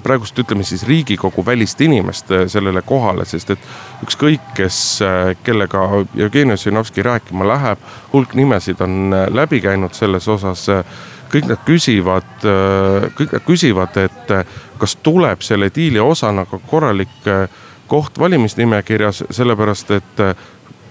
praegust 0.02 0.38
ütleme 0.38 0.64
siis 0.64 0.82
riigikogu 0.88 1.44
välist 1.46 1.80
inimest 1.80 2.30
äh, 2.30 2.46
sellele 2.48 2.82
kohale, 2.86 3.24
sest 3.28 3.54
et 3.54 3.70
ükskõik, 4.04 4.52
kes, 4.56 4.78
äh, 5.04 5.32
kellega 5.44 5.86
Jevgeni 6.14 6.56
Ossinovski 6.56 7.02
rääkima 7.02 7.46
läheb, 7.48 7.82
hulk 8.12 8.34
nimesid 8.38 8.80
on 8.84 9.14
äh, 9.14 9.26
läbi 9.34 9.60
käinud 9.60 9.96
selles 9.96 10.28
osas. 10.28 10.68
kõik 11.30 11.46
nad 11.46 11.60
küsivad, 11.62 12.42
kõik 13.14 13.32
nad 13.32 13.42
küsivad, 13.46 13.96
et 14.02 14.32
kas 14.78 14.96
tuleb 14.98 15.44
selle 15.46 15.68
diili 15.70 16.00
osana 16.02 16.42
ka 16.44 16.58
korralik 16.58 17.28
koht 17.86 18.18
valimisnimekirjas, 18.18 19.22
sellepärast 19.30 19.90
et 19.94 20.22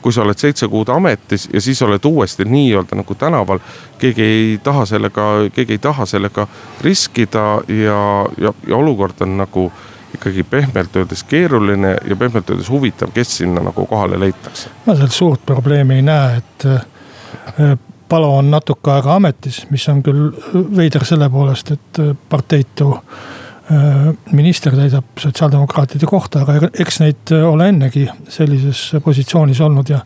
kui 0.01 0.13
sa 0.13 0.23
oled 0.23 0.37
seitse 0.37 0.67
kuud 0.67 0.89
ametis 0.93 1.49
ja 1.53 1.61
siis 1.61 1.81
oled 1.81 2.05
uuesti 2.05 2.45
nii-öelda 2.45 2.95
nagu 2.95 3.15
tänaval. 3.15 3.59
keegi 3.99 4.23
ei 4.23 4.59
taha 4.63 4.85
sellega, 4.85 5.23
keegi 5.53 5.73
ei 5.73 5.77
taha 5.77 6.05
sellega 6.05 6.47
riskida 6.81 7.61
ja, 7.67 8.25
ja, 8.37 8.53
ja 8.67 8.75
olukord 8.75 9.21
on 9.21 9.37
nagu 9.37 9.71
ikkagi 10.13 10.43
pehmelt 10.43 10.95
öeldes 10.95 11.23
keeruline 11.23 11.97
ja 12.05 12.15
pehmelt 12.15 12.49
öeldes 12.49 12.69
huvitav, 12.69 13.11
kes 13.13 13.37
sinna 13.37 13.61
nagu 13.61 13.85
kohale 13.85 14.19
leitakse. 14.19 14.69
ma 14.85 14.95
sealt 14.95 15.11
suurt 15.11 15.45
probleemi 15.45 15.95
ei 15.95 16.01
näe, 16.01 16.37
et 16.37 16.65
äh, 16.65 17.77
Palo 18.09 18.37
on 18.37 18.51
natuke 18.51 18.91
aega 18.91 19.15
ametis, 19.15 19.67
mis 19.69 19.83
on 19.89 20.01
küll 20.03 20.31
veider 20.75 21.05
selle 21.05 21.29
poolest, 21.29 21.71
et 21.71 21.99
äh, 22.01 22.15
parteitu 22.29 22.95
minister 24.31 24.73
täidab 24.75 25.19
sotsiaaldemokraatide 25.19 26.05
kohta, 26.09 26.41
aga 26.41 26.69
eks 26.73 26.99
neid 27.03 27.33
äh, 27.35 27.43
ole 27.45 27.67
ennegi 27.69 28.07
sellises 28.29 28.95
positsioonis 29.05 29.61
olnud 29.61 29.89
ja 29.89 29.99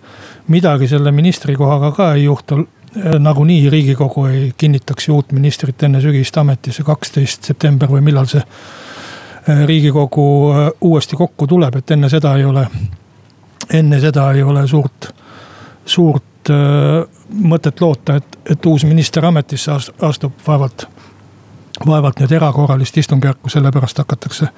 midagi 0.51 0.87
selle 0.91 1.11
ministri 1.15 1.55
kohaga 1.55 1.91
ka 1.95 2.09
ei 2.13 2.25
juhtu. 2.25 2.57
Äh, 2.97 3.15
nagunii 3.19 3.69
riigikogu 3.69 4.25
ei 4.25 4.51
kinnitaks 4.57 5.07
ju 5.07 5.15
uut 5.15 5.31
ministrit 5.31 5.83
enne 5.83 6.01
sügist 6.03 6.37
ametisse, 6.37 6.83
kaksteist 6.83 7.47
september 7.53 7.91
või 7.91 8.03
millal 8.03 8.27
see 8.31 8.43
riigikogu 9.65 10.25
uuesti 10.81 11.19
kokku 11.19 11.47
tuleb, 11.47 11.75
et 11.75 11.91
enne 11.91 12.09
seda 12.09 12.35
ei 12.39 12.45
ole, 12.47 12.61
enne 13.75 13.99
seda 13.99 14.29
ei 14.31 14.43
ole 14.43 14.63
suurt, 14.67 15.09
suurt 15.85 16.51
mõtet 17.43 17.81
loota, 17.83 18.15
et, 18.21 18.37
et 18.55 18.65
uus 18.71 18.85
minister 18.87 19.25
ametisse 19.27 19.75
astub, 19.99 20.39
vaevalt 20.47 20.87
vaevalt 21.81 22.21
nüüd 22.21 22.33
erakorralist 22.37 22.97
istungjärku 23.01 23.49
sellepärast 23.49 24.03
hakatakse 24.03 24.49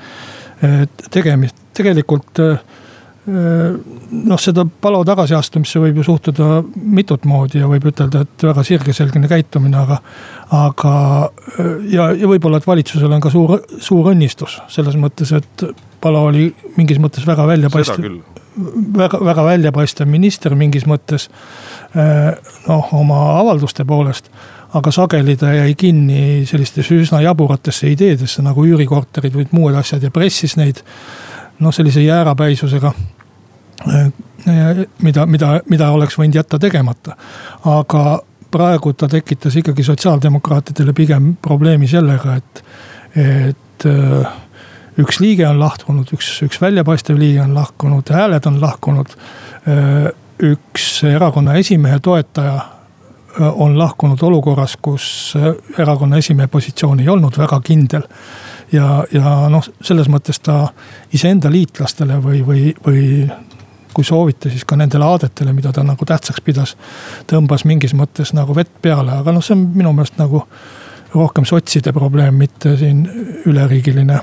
eh, 0.64 0.82
tegema, 1.12 1.50
tegelikult 1.78 2.42
eh, 2.44 2.58
noh, 3.26 4.38
seda 4.42 4.66
palo 4.82 5.00
tagasiastumisse 5.08 5.82
võib 5.82 5.98
ju 6.00 6.06
suhtuda 6.06 6.60
mitut 6.76 7.26
moodi 7.26 7.58
ja 7.62 7.70
võib 7.70 7.88
ütelda, 7.90 8.22
et 8.22 8.46
väga 8.46 8.64
sirgeselgne 8.68 9.30
käitumine, 9.32 9.80
aga. 9.82 9.98
aga 10.54 10.94
ja, 11.90 12.12
ja 12.14 12.30
võib-olla, 12.30 12.62
et 12.62 12.70
valitsusel 12.70 13.18
on 13.18 13.24
ka 13.24 13.34
suur, 13.34 13.58
suur 13.82 14.12
õnnistus 14.14 14.60
selles 14.70 14.98
mõttes, 15.02 15.34
et 15.34 15.66
palo 16.02 16.28
oli 16.30 16.52
mingis 16.78 17.02
mõttes 17.02 17.26
väga 17.26 17.48
väljapaistev. 17.50 18.20
Väga, 18.98 19.20
väga 19.26 19.46
väljapaistev 19.46 20.08
minister 20.10 20.56
mingis 20.56 20.86
mõttes 20.90 21.30
eh, 21.96 22.34
noh, 22.68 22.94
oma 22.94 23.22
avalduste 23.40 23.86
poolest 23.86 24.32
aga 24.76 24.92
sageli 24.92 25.38
ta 25.40 25.54
jäi 25.54 25.76
kinni 25.80 26.46
sellistesse 26.48 26.98
üsna 27.00 27.22
jaburatesse 27.24 27.90
ideedesse 27.92 28.44
nagu 28.44 28.66
üürikorterid 28.68 29.36
või 29.36 29.48
muud 29.56 29.76
asjad 29.80 30.04
ja 30.04 30.12
pressis 30.12 30.58
neid 30.60 30.82
noh, 31.60 31.74
sellise 31.74 32.04
jäärapäisusega. 32.04 32.92
Eh, 33.86 34.86
mida, 35.02 35.26
mida, 35.26 35.60
mida 35.70 35.90
oleks 35.92 36.18
võinud 36.20 36.36
jätta 36.36 36.60
tegemata. 36.60 37.16
aga 37.66 38.22
praegu 38.52 38.94
ta 38.94 39.08
tekitas 39.08 39.56
ikkagi 39.56 39.84
sotsiaaldemokraatidele 39.84 40.94
pigem 40.94 41.36
probleemi 41.42 41.88
sellega, 41.88 42.36
et, 42.36 42.64
et 43.16 43.86
eh, 43.86 44.28
üks 45.02 45.20
liige 45.20 45.48
on 45.48 45.60
lahkunud, 45.60 46.12
üks, 46.16 46.38
üks 46.46 46.62
väljapaistev 46.62 47.20
liige 47.20 47.42
on 47.44 47.56
lahkunud, 47.56 48.10
hääled 48.14 48.48
on 48.48 48.62
lahkunud. 48.62 49.16
Üks 50.46 51.04
erakonna 51.08 51.56
esimehe 51.60 52.00
toetaja 52.04 52.60
on 53.40 53.78
lahkunud 53.80 54.22
olukorras, 54.22 54.78
kus 54.82 55.34
erakonna 55.78 56.18
esimehe 56.18 56.48
positsioon 56.48 57.00
ei 57.00 57.10
olnud 57.10 57.38
väga 57.38 57.60
kindel. 57.64 58.08
ja, 58.72 59.04
ja 59.14 59.50
noh, 59.50 59.64
selles 59.82 60.08
mõttes 60.10 60.40
ta 60.44 60.68
iseenda 61.14 61.52
liitlastele 61.52 62.18
või, 62.24 62.42
või, 62.46 62.64
või 62.88 63.04
kui 63.94 64.04
soovite, 64.04 64.50
siis 64.50 64.66
ka 64.68 64.76
nendele 64.76 65.06
aadetele, 65.06 65.54
mida 65.54 65.72
ta 65.72 65.84
nagu 65.84 66.06
tähtsaks 66.06 66.42
pidas. 66.42 66.76
tõmbas 67.28 67.66
mingis 67.66 67.94
mõttes 67.94 68.34
nagu 68.34 68.56
vett 68.56 68.82
peale, 68.82 69.20
aga 69.22 69.32
noh, 69.32 69.44
see 69.44 69.56
on 69.56 69.68
minu 69.76 69.94
meelest 69.94 70.18
nagu 70.20 70.44
rohkem 71.14 71.46
sotside 71.46 71.94
probleem, 71.94 72.36
mitte 72.36 72.76
siin 72.78 73.06
üleriigiline 73.46 74.20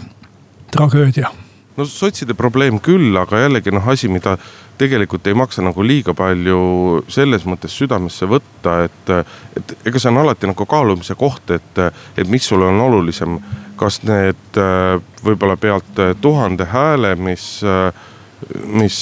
tragöödia 0.72 1.30
no 1.76 1.86
sotside 1.88 2.34
probleem 2.36 2.80
küll, 2.84 3.14
aga 3.16 3.46
jällegi 3.46 3.72
noh, 3.72 3.86
asi, 3.88 4.10
mida 4.12 4.36
tegelikult 4.80 5.26
ei 5.28 5.36
maksa 5.38 5.64
nagu 5.64 5.84
liiga 5.86 6.14
palju 6.16 6.58
selles 7.12 7.46
mõttes 7.48 7.74
südamesse 7.78 8.28
võtta, 8.28 8.82
et. 8.88 9.12
et 9.56 9.74
ega 9.88 10.00
see 10.00 10.10
on 10.10 10.22
alati 10.24 10.50
nagu 10.50 10.66
kaalumise 10.68 11.16
koht, 11.18 11.52
et, 11.54 11.82
et 12.16 12.28
mis 12.28 12.44
sulle 12.44 12.68
on 12.68 12.80
olulisem. 12.88 13.40
kas 13.82 14.02
need 14.06 14.58
võib-olla 15.24 15.56
pealt 15.58 15.96
tuhande 16.20 16.68
hääle, 16.70 17.16
mis, 17.16 17.46
mis 18.66 18.98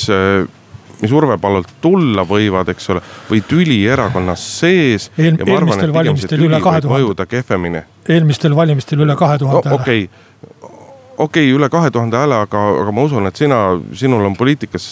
mis 1.01 1.13
Urve 1.17 1.37
Palolt 1.41 1.69
tulla 1.81 2.23
võivad, 2.29 2.69
eks 2.73 2.91
ole, 2.93 3.01
või 3.31 3.41
tüli 3.49 3.79
erakonnas 3.89 4.43
sees 4.61 5.11
Eel,. 5.19 5.39
eelmistel 5.47 5.93
valimistel 5.93 6.45
üle 6.45 6.61
kahe 6.61 6.81
tuhande. 6.85 7.85
eelmistel 8.09 8.57
valimistel 8.57 9.05
üle 9.07 9.17
kahe 9.17 9.39
tuhande 9.41 9.75
okei 9.75 10.05
okay 10.05 10.31
okei 11.21 11.45
okay,, 11.45 11.57
üle 11.57 11.69
kahe 11.69 11.91
tuhande 11.91 12.17
hääle, 12.17 12.39
aga, 12.47 12.63
aga 12.83 12.93
ma 12.95 13.05
usun, 13.05 13.27
et 13.29 13.37
sina, 13.37 13.59
sinul 13.97 14.25
on 14.25 14.37
poliitikas 14.37 14.87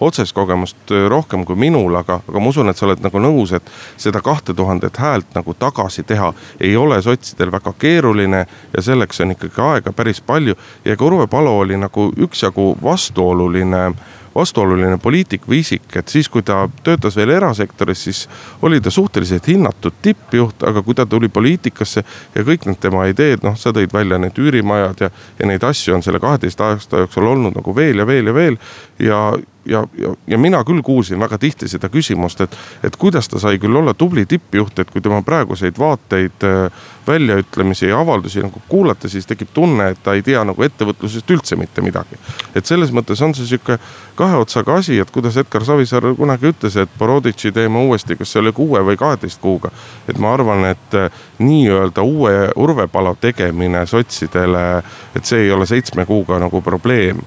otsest 0.00 0.34
kogemust 0.36 0.92
äh, 0.94 1.06
rohkem 1.10 1.44
kui 1.48 1.58
minul, 1.60 1.94
aga, 2.00 2.20
aga 2.28 2.42
ma 2.42 2.52
usun, 2.52 2.70
et 2.70 2.78
sa 2.78 2.86
oled 2.88 3.02
nagu 3.04 3.22
nõus, 3.22 3.52
et 3.56 3.72
seda 4.00 4.22
kahte 4.24 4.56
tuhandet 4.56 4.96
häält 5.02 5.36
nagu 5.36 5.54
tagasi 5.58 6.06
teha 6.08 6.32
ei 6.60 6.76
ole 6.76 7.00
sotsidel 7.04 7.52
väga 7.52 7.74
keeruline 7.78 8.44
ja 8.46 8.84
selleks 8.84 9.20
on 9.24 9.36
ikkagi 9.36 9.64
aega 9.68 9.92
päris 9.92 10.20
palju. 10.20 10.56
ja 10.84 10.92
ega 10.96 11.04
Urve 11.04 11.26
Palo 11.26 11.58
oli 11.58 11.76
nagu 11.76 12.08
üksjagu 12.16 12.70
vastuoluline 12.82 13.92
vastuoluline 14.38 14.98
poliitik 15.02 15.48
või 15.48 15.62
isik, 15.64 15.88
et 15.98 16.08
siis, 16.08 16.28
kui 16.30 16.44
ta 16.46 16.62
töötas 16.86 17.16
veel 17.18 17.34
erasektoris, 17.34 18.04
siis 18.08 18.22
oli 18.62 18.80
ta 18.80 18.90
suhteliselt 18.94 19.50
hinnatud 19.50 19.98
tippjuht, 20.02 20.62
aga 20.68 20.82
kui 20.86 20.94
ta 20.94 21.06
tuli 21.06 21.28
poliitikasse 21.28 22.04
ja 22.34 22.46
kõik 22.46 22.68
need 22.68 22.80
tema 22.82 23.08
ideed, 23.10 23.42
noh, 23.46 23.58
sa 23.58 23.74
tõid 23.74 23.92
välja 23.94 24.20
need 24.22 24.38
üürimajad 24.38 25.06
ja, 25.06 25.12
ja 25.38 25.50
neid 25.50 25.66
asju 25.66 25.98
on 25.98 26.06
selle 26.06 26.22
kaheteist 26.22 26.60
aasta 26.64 27.04
jooksul 27.04 27.26
olnud 27.34 27.58
nagu 27.58 27.76
veel 27.76 28.02
ja 28.02 28.06
veel 28.06 28.30
ja 28.30 28.34
veel 28.34 28.58
ja 29.02 29.22
ja, 29.68 29.84
ja, 29.98 30.14
ja 30.26 30.38
mina 30.38 30.64
küll 30.64 30.82
kuulsin 30.82 31.20
väga 31.20 31.38
tihti 31.38 31.68
seda 31.68 31.88
küsimust, 31.92 32.40
et, 32.40 32.56
et 32.84 32.96
kuidas 32.96 33.28
ta 33.28 33.40
sai 33.40 33.58
küll 33.60 33.76
olla 33.76 33.94
tubli 33.94 34.26
tippjuht, 34.26 34.78
et 34.78 34.90
kui 34.90 35.02
tema 35.04 35.20
praeguseid 35.22 35.78
vaateid, 35.78 36.44
äh, 36.46 36.86
väljaütlemisi 37.06 37.88
ja 37.88 38.00
avaldusi 38.00 38.42
nagu 38.44 38.62
kuulata, 38.68 39.08
siis 39.08 39.26
tekib 39.26 39.52
tunne, 39.54 39.90
et 39.92 40.02
ta 40.02 40.14
ei 40.16 40.22
tea 40.22 40.42
nagu 40.44 40.62
ettevõtlusest 40.64 41.30
üldse 41.30 41.56
mitte 41.56 41.84
midagi. 41.84 42.18
et 42.54 42.66
selles 42.66 42.92
mõttes 42.92 43.22
on 43.24 43.34
see 43.34 43.46
sihuke 43.46 43.78
kahe 44.16 44.36
otsaga 44.36 44.80
asi, 44.80 44.98
et 44.98 45.10
kuidas 45.10 45.36
Edgar 45.36 45.64
Savisaar 45.64 46.10
kunagi 46.16 46.52
ütles, 46.52 46.76
et 46.76 46.98
Boroditši 46.98 47.52
teeme 47.52 47.78
uuesti, 47.78 48.16
kas 48.16 48.32
see 48.32 48.42
oli 48.42 48.52
kuue 48.52 48.80
või 48.84 48.96
kaheteist 48.96 49.40
kuuga. 49.40 49.70
et 50.08 50.18
ma 50.18 50.34
arvan, 50.34 50.64
et 50.64 50.94
äh, 50.94 51.10
nii-öelda 51.38 52.02
uue 52.02 52.52
Urve 52.56 52.88
Palo 52.88 53.16
tegemine 53.20 53.86
sotsidele, 53.86 54.82
et 55.16 55.24
see 55.24 55.46
ei 55.46 55.52
ole 55.52 55.66
seitsme 55.66 56.06
kuuga 56.06 56.38
nagu 56.38 56.62
probleem 56.62 57.20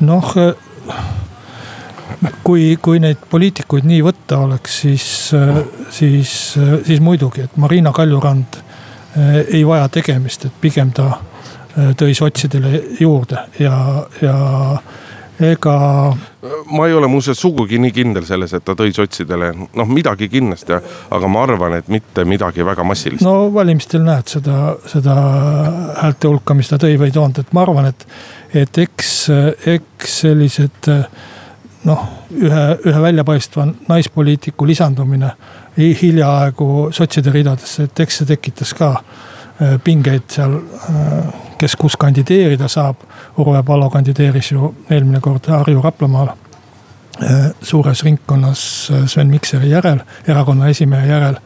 noh 0.00 0.34
kui, 2.44 2.76
kui 2.82 3.00
neid 3.02 3.24
poliitikuid 3.30 3.86
nii 3.88 4.02
võtta 4.06 4.40
oleks, 4.46 4.80
siis, 4.84 5.06
siis, 5.90 6.34
siis 6.86 7.00
muidugi, 7.04 7.46
et 7.46 7.56
Marina 7.60 7.92
Kaljurand 7.96 8.60
eh, 8.60 9.40
ei 9.58 9.64
vaja 9.66 9.88
tegemist, 9.92 10.48
et 10.48 10.60
pigem 10.60 10.92
ta 10.96 11.10
eh, 11.16 11.92
tõi 11.98 12.14
sotsidele 12.16 12.82
juurde 13.00 13.46
ja, 13.60 13.76
ja 14.22 14.36
ega. 15.40 15.76
ma 16.70 16.86
ei 16.86 16.94
ole 16.94 17.08
muuseas 17.10 17.40
sugugi 17.40 17.78
nii 17.82 17.92
kindel 17.92 18.24
selles, 18.28 18.54
et 18.56 18.64
ta 18.64 18.76
tõi 18.78 18.92
sotsidele, 18.96 19.52
noh 19.76 19.90
midagi 19.90 20.28
kindlasti, 20.32 20.78
aga 21.12 21.30
ma 21.30 21.44
arvan, 21.46 21.78
et 21.80 21.88
mitte 21.92 22.24
midagi 22.28 22.64
väga 22.66 22.86
massilist. 22.86 23.24
no 23.26 23.52
valimistel 23.54 24.04
näed 24.06 24.32
seda, 24.32 24.76
seda 24.88 25.16
häälte 26.02 26.32
hulka, 26.32 26.56
mis 26.56 26.72
ta 26.72 26.80
tõi 26.80 26.96
või 26.96 27.10
ei 27.10 27.16
toonud, 27.16 27.42
et 27.42 27.56
ma 27.56 27.66
arvan, 27.66 27.90
et, 27.92 28.06
et 28.64 28.84
eks, 28.86 29.16
eks 29.76 30.20
sellised 30.24 30.92
noh, 31.86 32.02
ühe, 32.34 32.62
ühe 32.86 33.02
väljapaistva 33.02 33.66
naispoliitiku 33.88 34.66
lisandumine 34.66 35.30
hiljaaegu 35.76 36.88
sotside 36.92 37.32
ridadesse, 37.34 37.86
et 37.86 38.00
eks 38.00 38.20
see 38.20 38.30
tekitas 38.30 38.72
ka 38.76 38.92
äh, 38.96 39.76
pingeid 39.84 40.26
seal, 40.32 40.58
äh, 40.90 41.44
kes 41.60 41.76
kus 41.80 41.96
kandideerida 42.00 42.68
saab. 42.68 43.06
Urve 43.38 43.62
Palo 43.66 43.90
kandideeris 43.92 44.50
ju 44.52 44.72
eelmine 44.90 45.20
kord 45.20 45.48
Harju 45.52 45.82
Raplamaal. 45.84 46.34
suures 47.62 48.02
ringkonnas 48.04 48.92
Sven 49.06 49.30
Mikseri 49.32 49.70
järel, 49.70 50.02
erakonna 50.28 50.68
esimehe 50.68 51.06
järel. 51.08 51.38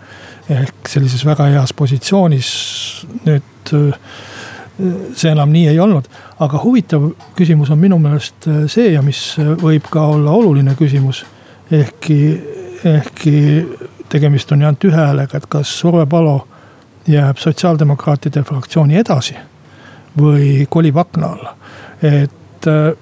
ehk 0.51 0.89
sellises 0.89 1.23
väga 1.25 1.45
heas 1.47 1.73
positsioonis, 1.73 2.49
nüüd 3.25 3.71
see 5.17 5.31
enam 5.31 5.53
nii 5.53 5.69
ei 5.69 5.81
olnud. 5.81 6.09
aga 6.41 6.61
huvitav 6.63 7.11
küsimus 7.37 7.71
on 7.71 7.79
minu 7.79 7.99
meelest 7.99 8.49
see 8.67 8.93
ja 8.93 9.03
mis 9.03 9.37
võib 9.39 9.89
ka 9.91 10.07
olla 10.15 10.31
oluline 10.31 10.75
küsimus. 10.79 11.25
ehkki, 11.71 12.21
ehkki 12.85 13.37
tegemist 14.09 14.53
on 14.53 14.61
ju 14.61 14.67
ainult 14.67 14.85
ühe 14.85 14.97
häälega, 14.97 15.39
et 15.39 15.47
kas 15.49 15.73
Urve 15.85 16.07
Palo 16.07 16.49
jääb 17.09 17.39
sotsiaaldemokraatide 17.39 18.43
fraktsiooni 18.47 18.99
edasi 19.01 19.37
või 20.19 20.67
kolib 20.71 20.99
akna 20.99 21.33
alla. 21.35 21.57
et 22.03 22.67
äh, 22.67 22.93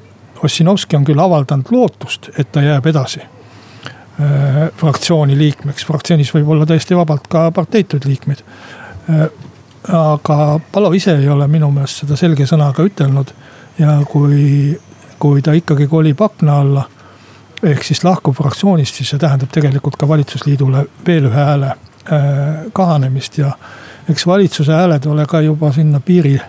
Ossinovski 0.45 0.97
on 0.97 1.05
küll 1.05 1.19
avaldanud 1.19 1.67
lootust, 1.75 2.29
et 2.39 2.53
ta 2.53 2.63
jääb 2.63 2.87
edasi 2.87 3.21
äh, 3.23 4.69
fraktsiooni 4.77 5.39
liikmeks, 5.39 5.87
fraktsioonis 5.87 6.35
võib 6.35 6.53
olla 6.55 6.67
täiesti 6.67 6.97
vabalt 6.97 7.27
ka 7.29 7.51
parteitud 7.51 8.05
liikmeid. 8.05 8.45
Äh, 9.87 9.95
aga 9.95 10.61
Palo 10.73 10.93
ise 10.93 11.17
ei 11.17 11.29
ole 11.29 11.49
minu 11.49 11.71
meelest 11.71 12.05
seda 12.05 12.17
selge 12.17 12.47
sõnaga 12.47 12.85
ütelnud. 12.85 13.35
Ja 13.79 14.01
kui, 14.11 14.79
kui 15.19 15.43
ta 15.43 15.53
ikkagi 15.55 15.87
kolib 15.87 16.23
akna 16.23 16.61
alla 16.61 16.89
ehk 17.63 17.85
siis 17.87 18.05
lahkub 18.05 18.35
fraktsioonist, 18.39 18.95
siis 18.95 19.11
see 19.11 19.19
tähendab 19.19 19.51
tegelikult 19.55 19.97
ka 19.99 20.09
valitsusliidule 20.09 20.85
veel 21.07 21.27
ühe 21.31 21.45
hääle 21.45 21.75
kahanemist. 22.73 23.39
Ja 23.39 23.53
eks 24.09 24.27
valitsuse 24.27 24.73
hääled 24.73 25.07
ole 25.07 25.27
ka 25.27 25.41
juba 25.41 25.73
sinna 25.73 26.01
piiri, 26.01 26.41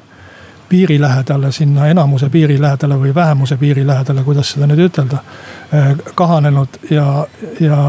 piiri 0.69 1.01
lähedale, 1.01 1.51
sinna 1.51 1.88
enamuse 1.88 2.29
piiri 2.29 2.62
lähedale 2.62 2.95
või 3.00 3.15
vähemuse 3.15 3.57
piiri 3.57 3.88
lähedale, 3.88 4.24
kuidas 4.24 4.51
seda 4.51 4.67
nüüd 4.67 4.86
ütelda. 4.86 5.24
Eh, 5.74 5.89
kahanenud. 6.15 6.79
Ja, 6.89 7.25
ja, 7.59 7.79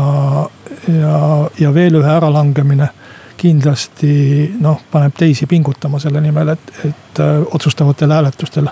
ja, 0.88 1.50
ja 1.60 1.74
veel 1.74 2.00
ühe 2.00 2.16
äralangemine 2.16 2.88
kindlasti 3.40 4.12
noh, 4.60 4.80
paneb 4.92 5.14
teisi 5.16 5.46
pingutama 5.48 6.00
selle 6.02 6.20
nimel, 6.20 6.52
et, 6.54 6.72
et 6.84 7.22
eh, 7.24 7.44
otsustavatel 7.56 8.12
hääletustel 8.12 8.68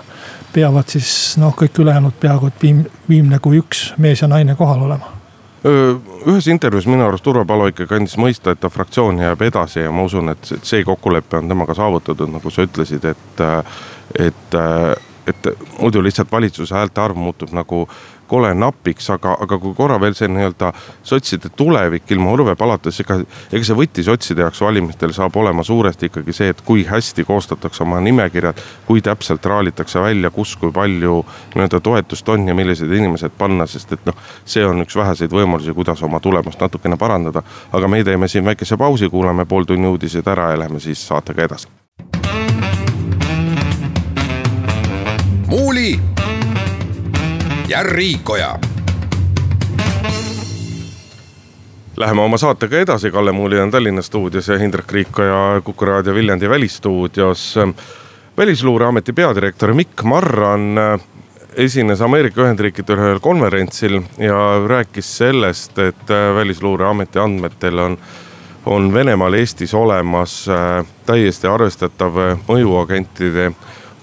peavad 0.53 0.89
siis 0.89 1.37
noh, 1.41 1.55
kõik 1.57 1.81
ülejäänud 1.81 2.19
peaaegu 2.21 2.49
et 2.51 2.63
viim-, 2.63 2.85
viimne 3.09 3.39
kui 3.41 3.61
üks 3.61 3.89
mees 3.97 4.21
ja 4.21 4.29
naine 4.29 4.55
kohal 4.59 4.85
olema. 4.87 5.15
Ühes 5.59 6.45
intervjuus 6.47 6.85
minu 6.87 7.03
arust 7.03 7.25
Urvo 7.27 7.43
Palo 7.45 7.65
ikkagi 7.67 7.97
andis 7.97 8.15
mõista, 8.21 8.53
et 8.53 8.61
ta 8.63 8.69
fraktsioon 8.71 9.19
jääb 9.19 9.41
edasi 9.43 9.81
ja 9.81 9.91
ma 9.91 10.05
usun, 10.07 10.31
et 10.31 10.51
see 10.63 10.85
kokkulepe 10.87 11.41
on 11.41 11.51
temaga 11.51 11.75
saavutatud, 11.75 12.31
nagu 12.31 12.53
sa 12.53 12.63
ütlesid, 12.63 13.03
et, 13.09 13.43
et, 14.15 14.55
et 15.27 15.49
muidu 15.81 16.03
lihtsalt 16.05 16.31
valitsuse 16.31 16.77
häälte 16.77 17.03
arv 17.03 17.19
muutub 17.19 17.51
nagu 17.51 17.83
kole 18.29 18.51
napiks, 18.53 19.09
aga, 19.13 19.35
aga 19.43 19.57
kui 19.61 19.73
korra 19.77 19.97
veel 20.01 20.15
see 20.17 20.29
nii-öelda 20.29 20.71
sotside 21.03 21.51
tulevik 21.57 22.11
ilma 22.13 22.33
Urve 22.35 22.55
Palata, 22.59 22.91
siis 22.91 23.05
ega, 23.05 23.19
ega 23.51 23.65
see 23.65 23.77
võti 23.77 24.05
sotside 24.05 24.45
jaoks 24.45 24.61
valimistel 24.63 25.13
saab 25.15 25.35
olema 25.41 25.65
suuresti 25.65 26.09
ikkagi 26.09 26.35
see, 26.35 26.51
et 26.53 26.61
kui 26.65 26.85
hästi 26.87 27.25
koostatakse 27.27 27.83
oma 27.83 27.99
nimekirjad. 28.05 28.61
kui 28.85 29.01
täpselt 29.05 29.45
raalitakse 29.45 30.01
välja, 30.01 30.29
kus, 30.33 30.55
kui 30.57 30.71
palju 30.73 31.23
nii-öelda 31.55 31.79
toetust 31.79 32.29
on 32.29 32.47
ja 32.47 32.55
millised 32.55 32.91
inimesed 32.91 33.35
panna, 33.37 33.67
sest 33.67 33.93
et 33.93 34.05
noh, 34.05 34.17
see 34.45 34.65
on 34.65 34.81
üks 34.85 34.95
väheseid 34.95 35.33
võimalusi, 35.33 35.73
kuidas 35.73 36.03
oma 36.03 36.19
tulemust 36.19 36.61
natukene 36.61 36.97
parandada. 36.97 37.43
aga 37.71 37.87
me 37.87 38.03
teeme 38.03 38.27
siin 38.27 38.45
väikese 38.45 38.77
pausi, 38.77 39.09
kuulame 39.09 39.45
pool 39.45 39.65
tunni 39.65 39.87
uudised 39.87 40.27
ära 40.27 40.51
ja 40.51 40.59
lähme 40.59 40.79
siis 40.79 41.07
saatega 41.07 41.43
edasi. 41.43 41.67
muuli 45.49 46.18
ja 47.69 47.83
Riikoja. 47.83 48.59
Läheme 51.97 52.21
oma 52.21 52.37
saatega 52.37 52.79
edasi, 52.79 53.11
Kalle 53.11 53.31
Muuli 53.31 53.59
on 53.59 53.71
Tallinna 53.71 54.01
stuudios 54.01 54.47
ja 54.47 54.55
Indrek 54.55 54.91
Riikoja 54.91 55.61
Kuku 55.63 55.85
raadio 55.85 56.13
Viljandi 56.15 56.49
välistuudios. 56.49 57.55
välisluureameti 58.37 59.13
peadirektor 59.13 59.73
Mikk 59.73 60.03
Marran 60.03 60.75
esines 61.55 62.01
Ameerika 62.01 62.41
Ühendriikide 62.41 62.95
ühel 62.95 63.19
konverentsil 63.19 64.01
ja 64.17 64.37
rääkis 64.67 65.17
sellest, 65.17 65.77
et 65.79 66.09
välisluureameti 66.35 67.19
andmetel 67.19 67.79
on 67.79 67.97
on 68.65 68.93
Venemaal 68.93 69.33
Eestis 69.33 69.73
olemas 69.73 70.45
täiesti 71.05 71.47
arvestatav 71.47 72.17
mõjuagentide 72.47 73.51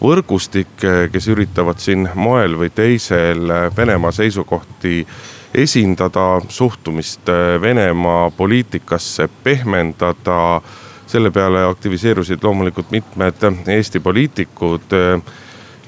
võrgustik, 0.01 0.77
kes 1.13 1.29
üritavad 1.33 1.81
siin 1.81 2.09
moel 2.15 2.57
või 2.59 2.71
teisel 2.75 3.49
Venemaa 3.77 4.13
seisukohti 4.13 5.07
esindada, 5.55 6.41
suhtumist 6.49 7.29
Venemaa 7.61 8.31
poliitikasse 8.31 9.29
pehmendada. 9.45 10.61
selle 11.07 11.31
peale 11.31 11.61
aktiviseerusid 11.65 12.43
loomulikult 12.43 12.91
mitmed 12.91 13.35
Eesti 13.67 14.01
poliitikud. 14.01 14.83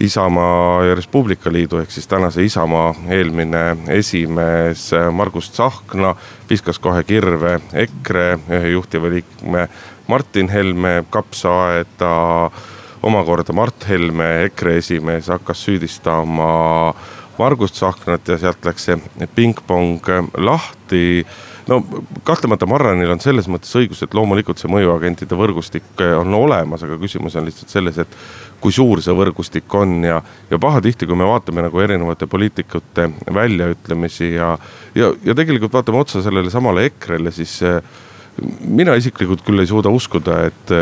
Isamaa 0.01 0.85
ja 0.85 0.95
Res 0.95 1.07
Publica 1.07 1.53
Liidu 1.53 1.79
ehk 1.79 1.91
siis 1.91 2.07
tänase 2.07 2.45
Isamaa 2.45 2.95
eelmine 3.09 3.77
esimees 3.89 4.91
Margus 5.13 5.51
Tsahkna 5.51 6.15
viskas 6.51 6.79
kohe 6.79 7.03
kirve 7.05 7.61
EKRE 7.73 8.39
ühe 8.49 8.69
juhtiva 8.69 9.11
liikme 9.11 9.69
Martin 10.07 10.49
Helme 10.49 11.05
kapsaaeda 11.11 12.51
omakorda 13.03 13.55
Mart 13.55 13.89
Helme, 13.89 14.29
EKRE 14.49 14.77
esimees, 14.81 15.29
hakkas 15.33 15.63
süüdistama 15.67 16.95
Margus 17.39 17.73
Tsahknat 17.73 18.29
ja 18.29 18.39
sealt 18.39 18.65
läks 18.67 18.89
see 18.89 19.29
pingpong 19.35 20.03
lahti. 20.43 21.27
no 21.69 21.83
kahtlemata 22.25 22.67
Marranil 22.67 23.13
on 23.13 23.21
selles 23.21 23.47
mõttes 23.47 23.71
õigus, 23.79 24.01
et 24.03 24.15
loomulikult 24.17 24.59
see 24.59 24.71
mõjuagentide 24.73 25.37
võrgustik 25.39 26.03
on 26.19 26.35
olemas, 26.35 26.83
aga 26.83 26.97
küsimus 26.99 27.37
on 27.37 27.47
lihtsalt 27.47 27.71
selles, 27.71 27.99
et 28.03 28.17
kui 28.61 28.75
suur 28.75 29.03
see 29.05 29.15
võrgustik 29.15 29.75
on 29.79 30.01
ja, 30.03 30.19
ja 30.51 30.59
pahatihti, 30.59 31.07
kui 31.07 31.19
me 31.19 31.29
vaatame 31.29 31.63
nagu 31.69 31.81
erinevate 31.85 32.27
poliitikute 32.27 33.11
väljaütlemisi 33.35 34.33
ja, 34.33 34.57
ja, 34.99 35.13
ja 35.23 35.37
tegelikult 35.39 35.77
vaatame 35.79 36.03
otsa 36.03 36.25
sellele 36.25 36.51
samale 36.51 36.89
EKRE-le, 36.89 37.31
siis 37.31 37.61
mina 38.67 38.97
isiklikult 38.99 39.45
küll 39.47 39.63
ei 39.63 39.71
suuda 39.71 39.93
uskuda, 39.95 40.41
et 40.49 40.75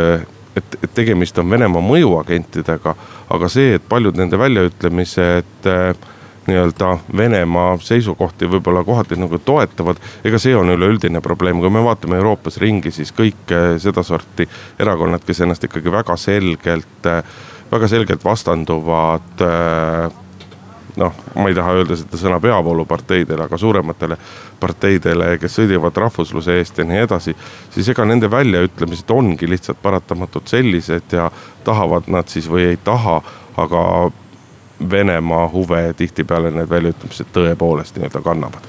et, 0.57 0.77
et 0.83 0.93
tegemist 0.93 1.37
on 1.39 1.49
Venemaa 1.49 1.81
mõjuagentidega. 1.83 2.95
aga 3.29 3.49
see, 3.51 3.75
et 3.77 3.89
paljud 3.89 4.17
nende 4.17 4.39
väljaütlemised 4.39 5.67
äh, 5.67 6.07
nii-öelda 6.47 6.91
Venemaa 7.17 7.77
seisukohti 7.83 8.47
võib-olla 8.49 8.83
kohati 8.83 9.17
nagu 9.19 9.39
toetavad. 9.39 9.97
ega 10.25 10.39
see 10.39 10.55
on 10.55 10.69
üleüldine 10.73 11.21
probleem, 11.21 11.59
kui 11.59 11.69
me 11.69 11.83
vaatame 11.83 12.17
Euroopas 12.21 12.57
ringi, 12.63 12.91
siis 12.91 13.11
kõik 13.15 13.51
äh, 13.51 13.75
sedasorti 13.81 14.47
erakonnad, 14.79 15.25
kes 15.27 15.43
ennast 15.43 15.63
ikkagi 15.67 15.91
väga 15.91 16.15
selgelt, 16.17 17.05
äh, 17.05 17.23
väga 17.71 17.87
selgelt 17.87 18.23
vastanduvad 18.25 19.43
noh, 20.97 21.13
ma 21.35 21.49
ei 21.49 21.55
taha 21.55 21.77
öelda 21.77 21.95
seda 21.97 22.17
sõna 22.19 22.39
peavooluparteidele, 22.41 23.45
aga 23.45 23.57
suurematele 23.57 24.17
parteidele, 24.59 25.33
kes 25.41 25.59
sõdivad 25.59 25.97
rahvusluse 25.97 26.57
eest 26.57 26.77
ja 26.77 26.85
nii 26.87 27.03
edasi. 27.05 27.35
siis 27.71 27.89
ega 27.93 28.05
nende 28.05 28.31
väljaütlemised 28.31 29.11
ongi 29.13 29.49
lihtsalt 29.49 29.81
paratamatult 29.81 30.47
sellised 30.47 31.13
ja 31.13 31.31
tahavad 31.63 32.07
nad 32.07 32.27
siis 32.27 32.49
või 32.49 32.71
ei 32.71 32.79
taha, 32.83 33.21
aga 33.57 33.83
Venemaa 34.89 35.49
huve 35.49 35.93
tihtipeale 35.97 36.51
need 36.53 36.69
väljaütlemised 36.69 37.31
tõepoolest 37.33 37.95
nii-öelda 37.97 38.21
kannavad. 38.21 38.67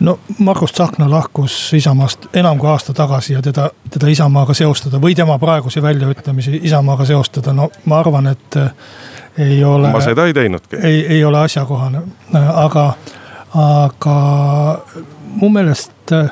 no 0.00 0.18
Margus 0.38 0.72
Tsahkna 0.72 1.10
lahkus 1.10 1.72
Isamaast 1.76 2.26
enam 2.32 2.58
kui 2.58 2.70
aasta 2.70 2.94
tagasi 2.96 3.32
ja 3.32 3.42
teda, 3.42 3.70
teda 3.90 4.08
Isamaaga 4.08 4.54
seostada 4.54 5.00
või 5.00 5.14
tema 5.14 5.38
praegusi 5.38 5.82
väljaütlemisi 5.82 6.60
Isamaaga 6.62 7.04
seostada, 7.04 7.52
no 7.52 7.68
ma 7.84 8.00
arvan, 8.00 8.26
et 8.32 8.56
ei 9.38 9.64
ole. 9.64 9.92
ma 9.92 10.00
seda 10.00 10.26
ei 10.26 10.34
teinudki. 10.34 10.76
ei, 10.76 11.06
ei 11.06 11.24
ole 11.24 11.38
asjakohane, 11.38 12.02
aga, 12.54 12.92
aga 13.54 14.16
mu 15.24 15.48
meelest 15.48 16.12
äh, 16.12 16.30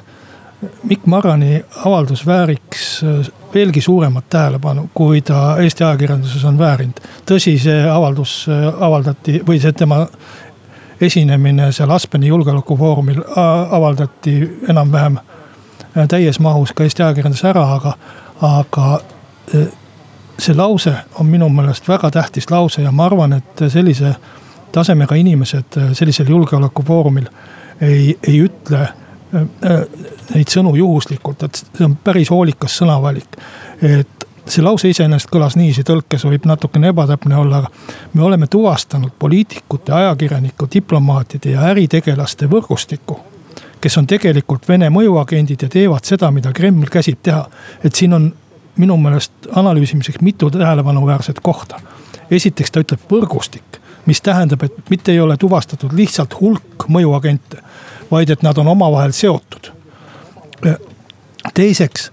Mikk 0.83 1.07
Marrani 1.07 1.65
avaldus 1.85 2.27
vääriks 2.27 3.03
äh, 3.05 3.33
veelgi 3.55 3.81
suuremat 3.81 4.25
tähelepanu, 4.31 4.91
kui 4.95 5.23
ta 5.23 5.57
Eesti 5.59 5.85
ajakirjanduses 5.85 6.45
on 6.45 6.59
väärinud. 6.59 7.01
tõsi, 7.31 7.57
see 7.59 7.83
avaldus 7.91 8.45
äh, 8.49 8.69
avaldati 8.81 9.41
või 9.47 9.61
see 9.61 9.73
tema 9.73 10.07
esinemine 11.01 11.73
seal 11.73 11.91
Aspeni 11.91 12.29
julgeolekufoorumil 12.29 13.23
avaldati 13.71 14.35
enam-vähem 14.69 15.17
täies 16.09 16.41
mahus 16.41 16.73
ka 16.77 16.85
Eesti 16.85 17.03
ajakirjanduses 17.03 17.49
ära, 17.51 17.65
aga, 17.75 17.95
aga 18.45 18.99
see 20.41 20.57
lause 20.57 20.93
on 21.21 21.27
minu 21.27 21.49
meelest 21.53 21.89
väga 21.89 22.11
tähtis 22.11 22.51
lause 22.51 22.83
ja 22.83 22.93
ma 22.93 23.07
arvan, 23.07 23.33
et 23.33 23.65
sellise 23.69 24.15
tasemega 24.73 25.15
inimesed 25.15 25.81
sellisel 25.93 26.31
julgeolekufoorumil 26.31 27.27
ei, 27.81 28.19
ei 28.29 28.41
ütle 28.41 28.81
äh, 28.81 29.85
neid 30.35 30.53
sõnu 30.53 30.75
juhuslikult, 30.79 31.43
et 31.43 31.63
see 31.63 31.85
on 31.87 31.97
päris 32.05 32.31
hoolikas 32.31 32.79
sõnavalik. 32.81 33.39
et 33.83 34.27
see 34.47 34.65
lause 34.65 34.89
iseenesest 34.91 35.31
kõlas 35.31 35.57
niiviisi, 35.57 35.85
tõlkes 35.87 36.25
võib 36.27 36.47
natukene 36.49 36.91
ebatäpne 36.91 37.37
olla, 37.37 37.63
aga 37.63 37.69
me 38.15 38.23
oleme 38.23 38.47
tuvastanud 38.47 39.13
poliitikute, 39.19 39.93
ajakirjaniku, 39.93 40.69
diplomaatide 40.75 41.57
ja 41.57 41.69
äritegelaste 41.75 42.49
võrgustiku 42.51 43.21
kes 43.81 43.97
on 43.99 44.07
tegelikult 44.07 44.69
Vene 44.69 44.91
mõjuagendid 44.93 45.63
ja 45.65 45.69
teevad 45.73 46.05
seda, 46.05 46.31
mida 46.31 46.53
Kreml 46.53 46.91
käsib 46.93 47.23
teha. 47.23 47.47
et 47.85 47.95
siin 47.95 48.13
on 48.13 48.33
minu 48.81 48.97
meelest 49.01 49.51
analüüsimiseks 49.57 50.21
mitu 50.25 50.51
tähelepanuväärset 50.51 51.41
kohta. 51.43 51.81
esiteks 52.31 52.71
ta 52.71 52.81
ütleb 52.81 53.01
võrgustik, 53.11 53.81
mis 54.07 54.21
tähendab, 54.23 54.63
et 54.63 54.91
mitte 54.91 55.13
ei 55.13 55.21
ole 55.21 55.37
tuvastatud 55.37 55.93
lihtsalt 55.93 56.37
hulk 56.41 56.87
mõjuagente, 56.89 57.63
vaid 58.11 58.31
et 58.31 58.43
nad 58.43 58.59
on 58.59 58.69
omavahel 58.69 59.13
seotud. 59.13 59.73
teiseks 61.55 62.11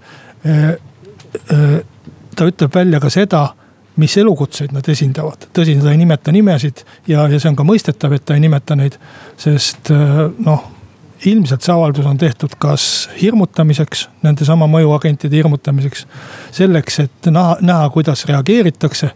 ta 2.36 2.46
ütleb 2.46 2.74
välja 2.74 3.00
ka 3.00 3.10
seda, 3.10 3.48
mis 3.96 4.16
elukutseid 4.16 4.72
nad 4.72 4.88
esindavad. 4.88 5.48
tõsi, 5.52 5.78
ta 5.82 5.90
ei 5.90 5.96
nimeta 5.96 6.32
nimesid 6.32 6.84
ja, 7.06 7.28
ja 7.28 7.40
see 7.40 7.50
on 7.50 7.56
ka 7.56 7.64
mõistetav, 7.66 8.14
et 8.14 8.24
ta 8.24 8.34
ei 8.34 8.40
nimeta 8.40 8.76
neid, 8.76 8.98
sest 9.36 9.90
noh 10.38 10.77
ilmselt 11.26 11.62
see 11.62 11.74
avaldus 11.74 12.06
on 12.06 12.18
tehtud 12.18 12.54
kas 12.58 13.10
hirmutamiseks, 13.20 14.08
nendesama 14.22 14.68
mõjuagentide 14.70 15.36
hirmutamiseks. 15.40 16.06
selleks, 16.50 17.00
et 17.00 17.30
näha, 17.30 17.56
näha, 17.60 17.90
kuidas 17.90 18.24
reageeritakse. 18.26 19.10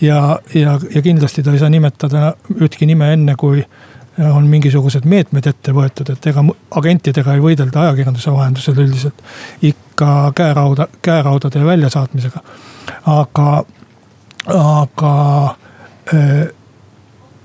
ja, 0.00 0.38
ja, 0.54 0.78
ja 0.94 1.02
kindlasti 1.02 1.42
ta 1.42 1.52
ei 1.52 1.58
saa 1.58 1.70
nimetada 1.70 2.34
ühtki 2.60 2.86
nime 2.86 3.12
enne, 3.12 3.36
kui 3.36 3.64
on 4.18 4.46
mingisugused 4.46 5.06
meetmed 5.10 5.46
ette 5.46 5.72
võetud, 5.74 6.10
et 6.12 6.26
ega 6.26 6.44
agentidega 6.78 7.34
ei 7.34 7.42
võidelda 7.42 7.80
ajakirjanduse 7.82 8.32
vahendusel 8.32 8.78
üldiselt. 8.78 9.22
ikka 9.62 10.32
käerauda, 10.34 10.88
käeraudade 11.02 11.64
väljasaatmisega. 11.64 12.42
aga, 13.06 13.64
aga 14.46 15.14
äh, 16.14 16.48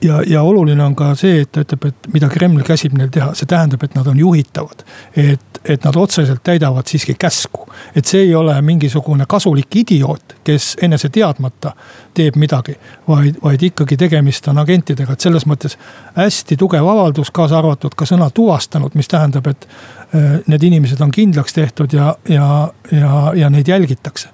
ja, 0.02 0.22
ja 0.28 0.42
oluline 0.42 0.84
on 0.84 0.96
ka 0.96 1.14
see, 1.16 1.42
et 1.44 1.52
ta 1.52 1.64
ütleb, 1.66 1.90
et 1.90 2.10
mida 2.14 2.30
Kreml 2.32 2.64
käsib 2.68 2.96
neil 2.98 3.12
teha, 3.14 3.32
see 3.38 3.50
tähendab, 3.50 3.84
et 3.84 3.96
nad 3.98 4.08
on 4.08 4.20
juhitavad. 4.20 4.84
et, 5.16 5.60
et 5.66 5.84
nad 5.84 5.96
otseselt 5.96 6.44
täidavad 6.44 6.88
siiski 6.88 7.14
käsku. 7.20 7.68
et 7.96 8.06
see 8.06 8.22
ei 8.22 8.36
ole 8.36 8.62
mingisugune 8.62 9.26
kasulik 9.28 9.76
idioot, 9.76 10.36
kes 10.44 10.78
enese 10.82 11.10
teadmata 11.10 11.74
teeb 12.14 12.36
midagi. 12.36 12.76
vaid, 13.08 13.36
vaid 13.44 13.64
ikkagi 13.64 13.98
tegemist 13.98 14.48
on 14.48 14.58
agentidega, 14.58 15.14
et 15.14 15.20
selles 15.20 15.46
mõttes 15.46 15.78
hästi 16.16 16.58
tugev 16.58 16.88
avaldus, 16.88 17.32
kaasa 17.32 17.58
arvatud 17.58 17.96
ka 17.96 18.06
sõna 18.06 18.30
tuvastanud, 18.30 18.96
mis 18.96 19.08
tähendab, 19.08 19.48
et 19.48 19.68
äh, 20.16 20.40
need 20.48 20.64
inimesed 20.64 21.02
on 21.02 21.12
kindlaks 21.12 21.54
tehtud 21.54 21.94
ja, 21.94 22.16
ja, 22.30 22.70
ja, 22.92 23.32
ja 23.36 23.50
neid 23.50 23.68
jälgitakse 23.68 24.30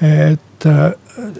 et 0.00 0.66
äh, 0.66 0.92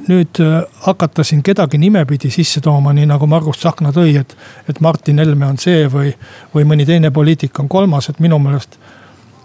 nüüd 0.09 0.41
äh, 0.43 0.62
hakata 0.85 1.25
siin 1.25 1.43
kedagi 1.47 1.79
nimepidi 1.79 2.31
sisse 2.31 2.61
tooma, 2.64 2.93
nii 2.97 3.07
nagu 3.11 3.27
Margus 3.31 3.61
Tsahkna 3.62 3.93
tõi, 3.95 4.17
et, 4.21 4.35
et 4.69 4.81
Martin 4.85 5.19
Helme 5.23 5.47
on 5.47 5.59
see 5.61 5.87
või, 5.93 6.12
või 6.55 6.67
mõni 6.69 6.87
teine 6.88 7.11
poliitik 7.14 7.59
on 7.62 7.69
kolmas, 7.71 8.11
et 8.11 8.21
minu 8.25 8.41
meelest 8.43 8.79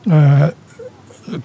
äh, 0.09 0.49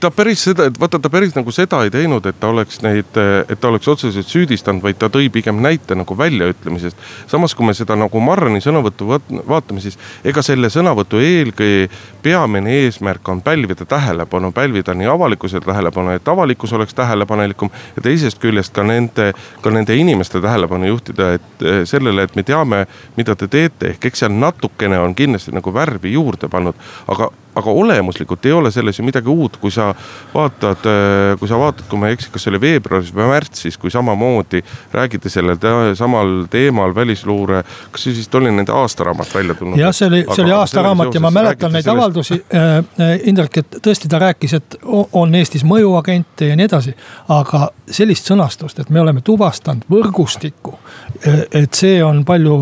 ta 0.00 0.10
päris 0.10 0.42
seda, 0.44 0.66
et 0.68 0.80
vaata, 0.80 0.98
ta 0.98 1.10
päris 1.10 1.34
nagu 1.36 1.52
seda 1.54 1.80
ei 1.86 1.90
teinud, 1.92 2.26
et 2.26 2.38
ta 2.40 2.50
oleks 2.50 2.80
neid, 2.82 3.18
et 3.48 3.60
ta 3.60 3.70
oleks 3.70 3.88
otseselt 3.88 4.26
süüdistanud, 4.26 4.82
vaid 4.82 4.98
ta 4.98 5.10
tõi 5.12 5.28
pigem 5.32 5.60
näite 5.62 5.94
nagu 5.98 6.16
väljaütlemisest. 6.18 6.96
samas, 7.26 7.54
kui 7.54 7.66
me 7.66 7.74
seda 7.74 7.96
nagu 7.96 8.20
Marrani 8.20 8.60
sõnavõttu 8.64 9.08
vaatame, 9.48 9.80
siis 9.80 9.98
ega 10.24 10.42
selle 10.42 10.70
sõnavõtu 10.72 11.22
eelkõige 11.22 11.88
peamine 12.22 12.74
eesmärk 12.84 13.28
on 13.28 13.42
pälvida 13.42 13.86
tähelepanu, 13.86 14.52
pälvida 14.52 14.94
nii 14.94 15.06
avalikkuse 15.06 15.60
tähelepanu, 15.60 16.10
et 16.10 16.28
avalikkus 16.28 16.72
oleks 16.72 16.94
tähelepanelikum. 16.94 17.70
ja 17.96 18.02
teisest 18.02 18.38
küljest 18.38 18.74
ka 18.74 18.82
nende, 18.82 19.32
ka 19.60 19.70
nende 19.70 19.96
inimeste 19.96 20.40
tähelepanu 20.40 20.86
juhtida, 20.86 21.32
et 21.34 21.62
eh, 21.62 21.84
sellele, 21.84 22.22
et 22.22 22.36
me 22.36 22.42
teame, 22.42 22.86
mida 23.16 23.36
te 23.36 23.48
teete, 23.48 23.94
ehk 23.94 24.10
eks 24.10 24.18
seal 24.18 24.32
natukene 24.32 24.98
on 24.98 25.14
kindlasti 25.14 25.54
nagu 25.54 25.74
värvi 25.74 26.12
juurde 26.12 26.48
pannud, 26.48 26.74
aga 27.08 27.30
aga 27.58 27.74
olemuslikult 27.82 28.46
ei 28.46 28.52
ole 28.52 28.70
selles 28.74 28.98
ju 28.98 29.04
midagi 29.06 29.30
uut, 29.32 29.56
kui 29.60 29.72
sa 29.74 29.90
vaatad, 30.34 30.86
äh, 30.86 31.34
kui 31.40 31.48
sa 31.50 31.58
vaatad, 31.60 31.86
kui 31.90 32.00
ma 32.00 32.08
ei 32.08 32.16
eksi, 32.18 32.30
kas 32.32 32.46
see 32.46 32.52
oli 32.52 32.60
veebruaris 32.62 33.12
või 33.14 33.28
märtsis, 33.32 33.78
kui 33.80 33.92
samamoodi 33.92 34.62
räägiti 34.92 35.32
sellel 35.32 35.58
te 35.60 35.74
samal 35.98 36.46
teemal 36.50 36.94
välisluure. 36.94 37.62
kas 37.92 38.06
see 38.06 38.16
vist 38.16 38.34
oli 38.34 38.52
nende 38.54 38.72
aastaraamat 38.72 39.34
välja 39.34 39.54
tulnud? 39.58 39.80
jah, 39.80 39.94
see 39.94 40.08
oli, 40.08 40.24
see 40.34 40.44
oli 40.44 40.54
aastaraamat 40.56 41.14
ja 41.14 41.20
ma 41.24 41.30
mäletan 41.34 41.72
neid 41.72 41.84
sellest... 41.84 41.98
avaldusi 41.98 42.44
äh, 42.54 42.78
äh,. 42.78 43.16
Indrek, 43.28 43.58
et 43.58 43.80
tõesti 43.82 44.08
ta 44.08 44.20
rääkis, 44.22 44.54
et 44.54 44.78
on 45.12 45.34
Eestis 45.34 45.64
mõjuagente 45.66 46.48
ja 46.48 46.56
nii 46.56 46.68
edasi. 46.68 46.94
aga 47.28 47.68
sellist 47.90 48.28
sõnastust, 48.30 48.80
et 48.80 48.90
me 48.90 49.00
oleme 49.00 49.20
tuvastanud 49.24 49.84
võrgustikku. 49.90 50.77
Äh, 51.26 51.62
et 51.62 51.74
see 51.74 51.98
on 52.04 52.24
palju 52.24 52.56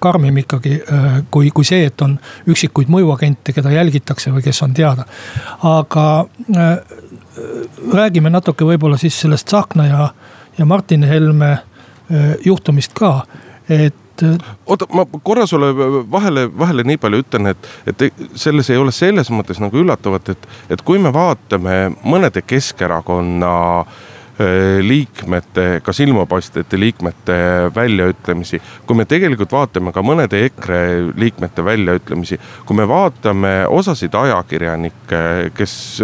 karmim 0.00 0.42
ikkagi 0.42 0.78
kui, 1.30 1.50
kui 1.54 1.66
see, 1.66 1.86
et 1.90 2.02
on 2.04 2.16
üksikuid 2.48 2.90
mõjuagente, 2.92 3.54
keda 3.56 3.72
jälgitakse 3.74 4.32
või 4.34 4.44
kes 4.44 4.62
on 4.62 4.74
teada. 4.74 5.06
aga 5.62 6.26
räägime 7.92 8.30
natuke 8.30 8.64
võib-olla 8.64 8.98
siis 8.98 9.20
sellest 9.20 9.46
Tsahkna 9.46 9.86
ja, 9.86 10.08
ja 10.58 10.64
Martin 10.64 11.02
Helme 11.04 11.58
juhtumist 12.44 12.94
ka, 12.94 13.26
et 13.68 14.22
oota, 14.66 14.86
ma 14.94 15.04
korra 15.22 15.46
sulle 15.46 15.72
vahele, 16.10 16.46
vahele 16.58 16.84
nii 16.86 16.96
palju 17.02 17.20
ütlen, 17.24 17.50
et, 17.52 17.70
et 17.86 18.06
selles 18.34 18.70
ei 18.70 18.78
ole 18.80 18.92
selles 18.94 19.30
mõttes 19.30 19.60
nagu 19.60 19.76
üllatavat, 19.82 20.30
et, 20.32 20.46
et 20.70 20.84
kui 20.86 21.02
me 21.02 21.12
vaatame 21.12 21.96
mõnede 22.04 22.44
Keskerakonna 22.46 23.56
Äh, 23.80 24.15
liikmete, 24.82 25.80
ka 25.82 25.92
silmapaistvate 25.92 26.80
liikmete 26.80 27.36
väljaütlemisi. 27.74 28.62
kui 28.86 28.96
me 28.96 29.04
tegelikult 29.04 29.52
vaatame 29.52 29.92
ka 29.92 30.02
mõnede 30.04 30.42
EKRE 30.44 30.80
liikmete 31.16 31.64
väljaütlemisi, 31.64 32.38
kui 32.66 32.76
me 32.76 32.88
vaatame 32.88 33.64
osasid 33.68 34.14
ajakirjanikke, 34.14 35.50
kes 35.56 36.02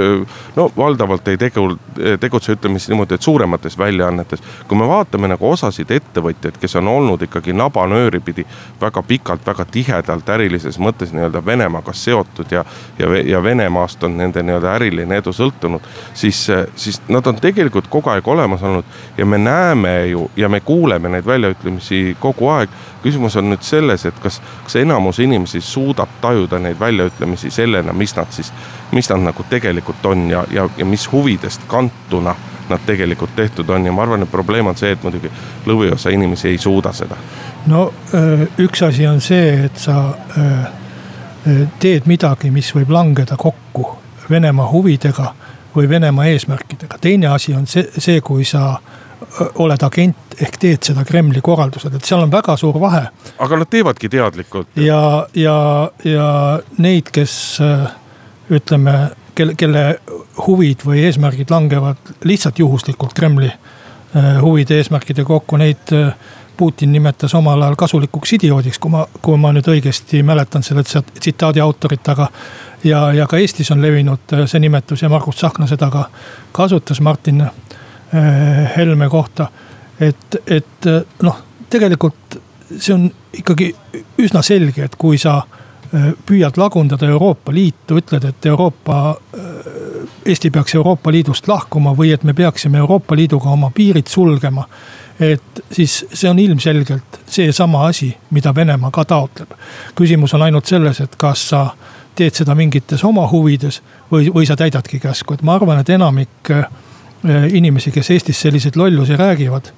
no 0.56 0.70
valdavalt 0.76 1.28
ei 1.28 1.36
tegu, 1.36 1.76
tegutse, 2.20 2.52
ütleme 2.56 2.78
siis 2.78 2.88
niimoodi, 2.88 3.14
et 3.14 3.22
suuremates 3.22 3.78
väljaannetes. 3.78 4.42
kui 4.68 4.78
me 4.78 4.88
vaatame 4.88 5.28
nagu 5.28 5.50
osasid 5.50 5.90
ettevõtjaid, 5.90 6.56
kes 6.60 6.76
on 6.76 6.88
olnud 6.88 7.22
ikkagi 7.22 7.52
nabanööri 7.52 8.20
pidi 8.20 8.46
väga 8.80 9.02
pikalt, 9.02 9.46
väga 9.46 9.64
tihedalt 9.64 10.28
ärilises 10.28 10.78
mõttes 10.78 11.12
nii-öelda 11.12 11.44
Venemaaga 11.46 11.92
seotud 11.92 12.50
ja, 12.50 12.64
ja, 12.98 13.12
ja 13.26 13.42
Venemaast 13.42 14.04
on 14.04 14.16
nende 14.16 14.42
nii-öelda 14.42 14.72
äriline 14.74 15.20
edu 15.20 15.32
sõltunud, 15.36 15.84
siis, 16.14 16.46
siis 16.76 17.02
nad 17.08 17.26
on 17.26 17.36
tegelikult 17.36 17.92
kogu 17.92 18.10
aeg 18.10 18.21
aeg 18.22 18.28
olemas 18.28 18.62
olnud 18.62 18.84
ja 19.18 19.26
me 19.26 19.38
näeme 19.38 20.06
ju 20.06 20.30
ja 20.36 20.48
me 20.48 20.60
kuuleme 20.60 21.08
neid 21.08 21.26
väljaütlemisi 21.26 22.16
kogu 22.20 22.48
aeg. 22.48 22.68
küsimus 23.02 23.36
on 23.36 23.50
nüüd 23.50 23.62
selles, 23.62 24.06
et 24.06 24.18
kas, 24.22 24.40
kas 24.64 24.76
enamus 24.76 25.18
inimesi 25.18 25.60
suudab 25.60 26.08
tajuda 26.20 26.58
neid 26.58 26.78
väljaütlemisi 26.80 27.50
sellena, 27.50 27.92
mis 27.92 28.16
nad 28.16 28.26
siis, 28.30 28.52
mis 28.92 29.08
nad 29.10 29.20
nagu 29.20 29.44
tegelikult 29.50 30.06
on 30.06 30.30
ja, 30.30 30.44
ja, 30.50 30.68
ja 30.76 30.84
mis 30.84 31.12
huvidest 31.12 31.60
kantuna 31.66 32.34
nad 32.68 32.80
tegelikult 32.86 33.36
tehtud 33.36 33.68
on 33.68 33.86
ja 33.86 33.92
ma 33.92 34.02
arvan, 34.02 34.22
et 34.22 34.30
probleem 34.30 34.66
on 34.66 34.76
see, 34.76 34.92
et 34.92 35.02
muidugi 35.02 35.30
lõviosa 35.66 36.12
inimesi 36.12 36.48
ei 36.48 36.58
suuda 36.58 36.92
seda. 36.92 37.16
no 37.66 37.92
üks 38.58 38.86
asi 38.86 39.06
on 39.06 39.20
see, 39.20 39.64
et 39.64 39.76
sa 39.76 40.14
teed 41.78 42.06
midagi, 42.06 42.50
mis 42.50 42.74
võib 42.74 42.90
langeda 42.90 43.36
kokku 43.36 43.98
Venemaa 44.30 44.68
huvidega 44.70 45.34
või 45.76 45.88
Venemaa 45.88 46.26
eesmärkidega. 46.32 46.98
teine 47.00 47.26
asi 47.26 47.54
on 47.54 47.66
see, 47.66 47.86
see, 47.98 48.20
kui 48.20 48.44
sa 48.44 48.76
oled 49.62 49.82
agent 49.82 50.36
ehk 50.40 50.58
teed 50.60 50.88
seda 50.90 51.04
Kremli 51.08 51.40
korraldusel, 51.44 51.94
et 51.96 52.04
seal 52.04 52.22
on 52.24 52.32
väga 52.32 52.56
suur 52.56 52.78
vahe. 52.80 53.06
aga 53.38 53.56
nad 53.56 53.70
teevadki 53.70 54.08
teadlikult. 54.08 54.68
ja, 54.76 55.26
ja, 55.34 55.56
ja 56.04 56.28
neid, 56.78 57.10
kes 57.12 57.34
ütleme, 58.52 58.96
kelle, 59.34 59.54
kelle 59.54 59.84
huvid 60.46 60.84
või 60.84 61.06
eesmärgid 61.06 61.50
langevad 61.50 62.14
lihtsalt 62.24 62.58
juhuslikult 62.58 63.14
Kremli 63.14 63.52
huvide 64.42 64.76
eesmärkide 64.76 65.24
kokku, 65.24 65.56
neid 65.56 65.92
Putin 66.56 66.92
nimetas 66.92 67.34
omal 67.34 67.62
ajal 67.62 67.76
kasulikuks 67.80 68.34
idioodiks, 68.36 68.78
kui 68.78 68.92
ma, 68.92 69.06
kui 69.24 69.38
ma 69.40 69.54
nüüd 69.56 69.66
õigesti 69.72 70.20
mäletan 70.26 70.62
selle 70.62 70.84
tsitaadi 70.84 71.62
autorit, 71.64 72.12
aga. 72.12 72.28
Ja, 72.84 73.12
ja 73.12 73.26
ka 73.26 73.38
Eestis 73.38 73.70
on 73.70 73.82
levinud 73.82 74.32
äh, 74.32 74.46
see 74.46 74.60
nimetus 74.60 75.02
ja 75.02 75.08
Margus 75.08 75.36
Tsahkna 75.36 75.66
seda 75.66 75.90
ka 75.90 76.08
kasutas 76.52 77.00
Martin 77.00 77.40
äh, 77.40 77.50
Helme 78.76 79.08
kohta. 79.08 79.48
et, 80.00 80.36
et 80.46 80.86
äh, 80.86 81.02
noh, 81.22 81.42
tegelikult 81.70 82.38
see 82.78 82.94
on 82.94 83.10
ikkagi 83.32 83.74
üsna 84.18 84.42
selge, 84.42 84.84
et 84.84 84.96
kui 84.96 85.18
sa 85.18 85.42
püüad 86.26 86.56
lagundada 86.56 87.04
Euroopa 87.04 87.52
Liitu, 87.52 87.98
ütled, 88.00 88.24
et 88.24 88.46
Euroopa, 88.48 89.14
Eesti 90.24 90.48
peaks 90.50 90.74
Euroopa 90.74 91.12
Liidust 91.12 91.48
lahkuma 91.48 91.92
või 91.92 92.14
et 92.14 92.24
me 92.24 92.32
peaksime 92.32 92.80
Euroopa 92.80 93.16
Liiduga 93.16 93.50
oma 93.52 93.68
piirid 93.74 94.08
sulgema 94.08 94.64
et 95.20 95.64
siis 95.72 96.04
see 96.12 96.30
on 96.30 96.38
ilmselgelt 96.38 97.20
seesama 97.26 97.86
asi, 97.86 98.16
mida 98.30 98.54
Venemaa 98.54 98.90
ka 98.90 99.04
taotleb. 99.04 99.52
küsimus 99.94 100.34
on 100.34 100.42
ainult 100.42 100.66
selles, 100.66 101.00
et 101.00 101.16
kas 101.16 101.48
sa 101.48 101.66
teed 102.14 102.34
seda 102.36 102.54
mingites 102.54 103.04
oma 103.04 103.26
huvides 103.30 103.80
või, 104.10 104.28
või 104.34 104.46
sa 104.46 104.56
täidadki 104.56 105.00
käsku, 105.00 105.34
et 105.34 105.42
ma 105.42 105.56
arvan, 105.56 105.80
et 105.80 105.90
enamik 105.90 106.50
äh, 106.50 106.66
inimesi, 107.52 107.92
kes 107.94 108.10
Eestis 108.10 108.40
selliseid 108.40 108.76
lollusi 108.76 109.16
räägivad. 109.16 109.72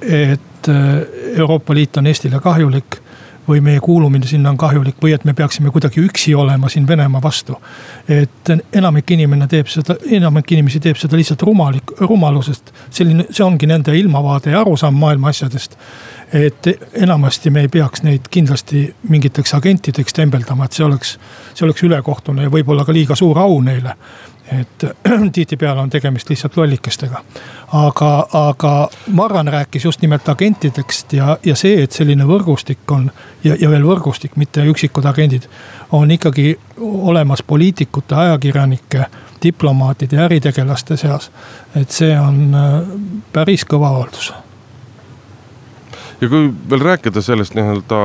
et 0.00 0.68
Euroopa 1.36 1.74
Liit 1.74 1.96
on 1.96 2.06
Eestile 2.06 2.38
kahjulik 2.40 3.00
või 3.48 3.60
meie 3.60 3.80
kuulumine 3.80 4.26
sinna 4.26 4.50
on 4.50 4.56
kahjulik 4.56 4.96
või 5.02 5.14
et 5.14 5.24
me 5.24 5.34
peaksime 5.34 5.70
kuidagi 5.70 6.00
üksi 6.00 6.34
olema 6.34 6.68
siin 6.68 6.86
Venemaa 6.86 7.22
vastu. 7.22 7.56
et 8.08 8.50
enamik 8.72 9.10
inimene 9.10 9.46
teeb 9.46 9.66
seda, 9.66 9.96
enamik 10.10 10.52
inimesi 10.52 10.80
teeb 10.80 10.96
seda 10.96 11.16
lihtsalt 11.16 11.42
rumalik, 11.42 11.92
rumalusest. 12.00 12.72
selline, 12.90 13.26
see 13.30 13.44
ongi 13.44 13.66
nende 13.66 13.96
ilmavaade 13.98 14.50
ja 14.50 14.60
arusaam 14.60 14.94
maailma 14.94 15.28
asjadest. 15.28 15.76
et 16.32 16.66
enamasti 16.92 17.50
me 17.50 17.60
ei 17.60 17.68
peaks 17.68 18.02
neid 18.02 18.28
kindlasti 18.30 18.94
mingiteks 19.08 19.54
agentideks 19.54 20.12
tembeldama, 20.12 20.64
et 20.64 20.72
see 20.72 20.84
oleks, 20.84 21.18
see 21.54 21.66
oleks 21.66 21.82
ülekohtune 21.82 22.42
ja 22.42 22.50
võib-olla 22.50 22.84
ka 22.84 22.92
liiga 22.92 23.16
suur 23.16 23.38
au 23.38 23.60
neile 23.60 23.96
et 24.60 24.84
tihtipeale 25.32 25.80
on 25.80 25.90
tegemist 25.90 26.30
lihtsalt 26.30 26.56
lollikestega. 26.56 27.22
aga, 27.72 28.26
aga 28.32 28.88
Marran 29.06 29.48
rääkis 29.48 29.84
just 29.84 30.02
nimelt 30.02 30.28
agentidest 30.28 31.12
ja, 31.12 31.36
ja 31.44 31.56
see, 31.56 31.82
et 31.82 31.92
selline 31.92 32.24
võrgustik 32.28 32.90
on 32.90 33.10
ja, 33.44 33.56
ja 33.60 33.70
veel 33.70 33.86
võrgustik, 33.86 34.36
mitte 34.36 34.64
üksikud 34.68 35.04
agendid. 35.04 35.48
on 35.92 36.10
ikkagi 36.10 36.58
olemas 36.80 37.42
poliitikute, 37.42 38.14
ajakirjanike, 38.14 39.06
diplomaatide 39.42 40.16
ja 40.16 40.24
äritegelaste 40.24 40.96
seas. 40.96 41.30
et 41.76 41.90
see 41.90 42.18
on 42.18 42.54
äh, 42.54 42.80
päris 43.32 43.64
kõva 43.64 43.94
avaldus 43.96 44.32
ja 46.20 46.28
kui 46.28 46.52
veel 46.70 46.80
rääkida 46.80 47.22
sellest 47.22 47.54
nii-öelda 47.58 48.00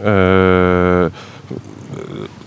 äh, 0.00 1.24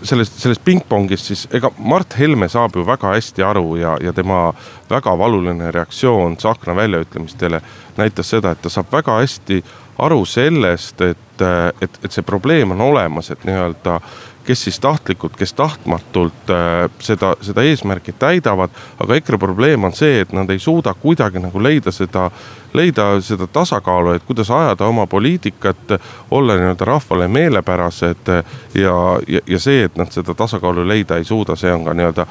sellest, 0.04 0.40
sellest 0.42 0.64
pingpongist, 0.66 1.32
siis 1.32 1.46
ega 1.56 1.72
Mart 1.78 2.18
Helme 2.20 2.50
saab 2.52 2.76
ju 2.78 2.86
väga 2.88 3.14
hästi 3.16 3.46
aru 3.46 3.78
ja, 3.80 3.98
ja 4.02 4.14
tema 4.14 4.52
väga 4.90 5.18
valuline 5.18 5.72
reaktsioon 5.72 6.38
Tsahkna 6.38 6.76
väljaütlemistele 6.76 7.62
näitas 7.98 8.30
seda, 8.30 8.52
et 8.52 8.62
ta 8.62 8.70
saab 8.70 8.92
väga 8.92 9.20
hästi 9.20 9.64
aru 9.98 10.26
sellest, 10.26 11.02
et, 11.02 11.46
et, 11.82 12.00
et 12.04 12.12
see 12.12 12.26
probleem 12.26 12.72
on 12.72 12.82
olemas, 12.82 13.32
et 13.32 13.46
nii-öelda 13.46 14.00
kes 14.48 14.64
siis 14.64 14.80
tahtlikult, 14.80 15.36
kes 15.36 15.54
tahtmatult 15.54 16.50
äh, 16.50 16.90
seda, 17.00 17.34
seda 17.42 17.64
eesmärki 17.68 18.14
täidavad. 18.14 18.70
aga 19.00 19.16
EKRE 19.16 19.38
probleem 19.38 19.84
on 19.84 19.94
see, 19.94 20.22
et 20.22 20.32
nad 20.34 20.50
ei 20.50 20.60
suuda 20.60 20.94
kuidagi 20.94 21.42
nagu 21.44 21.64
leida 21.64 21.92
seda, 21.92 22.30
leida 22.74 23.10
seda 23.22 23.48
tasakaalu, 23.48 24.16
et 24.16 24.24
kuidas 24.24 24.52
ajada 24.52 24.88
oma 24.88 25.08
poliitikat, 25.08 25.98
olla 26.32 26.56
nii-öelda 26.56 26.86
rahvale 26.86 27.28
meelepärased 27.28 28.32
ja, 28.74 28.96
ja, 29.28 29.42
ja 29.48 29.60
see, 29.60 29.84
et 29.84 30.00
nad 30.00 30.12
seda 30.16 30.34
tasakaalu 30.34 30.88
leida 30.88 31.18
ei 31.18 31.28
suuda, 31.28 31.56
see 31.60 31.74
on 31.74 31.84
ka 31.86 31.94
nii-öelda 31.94 32.28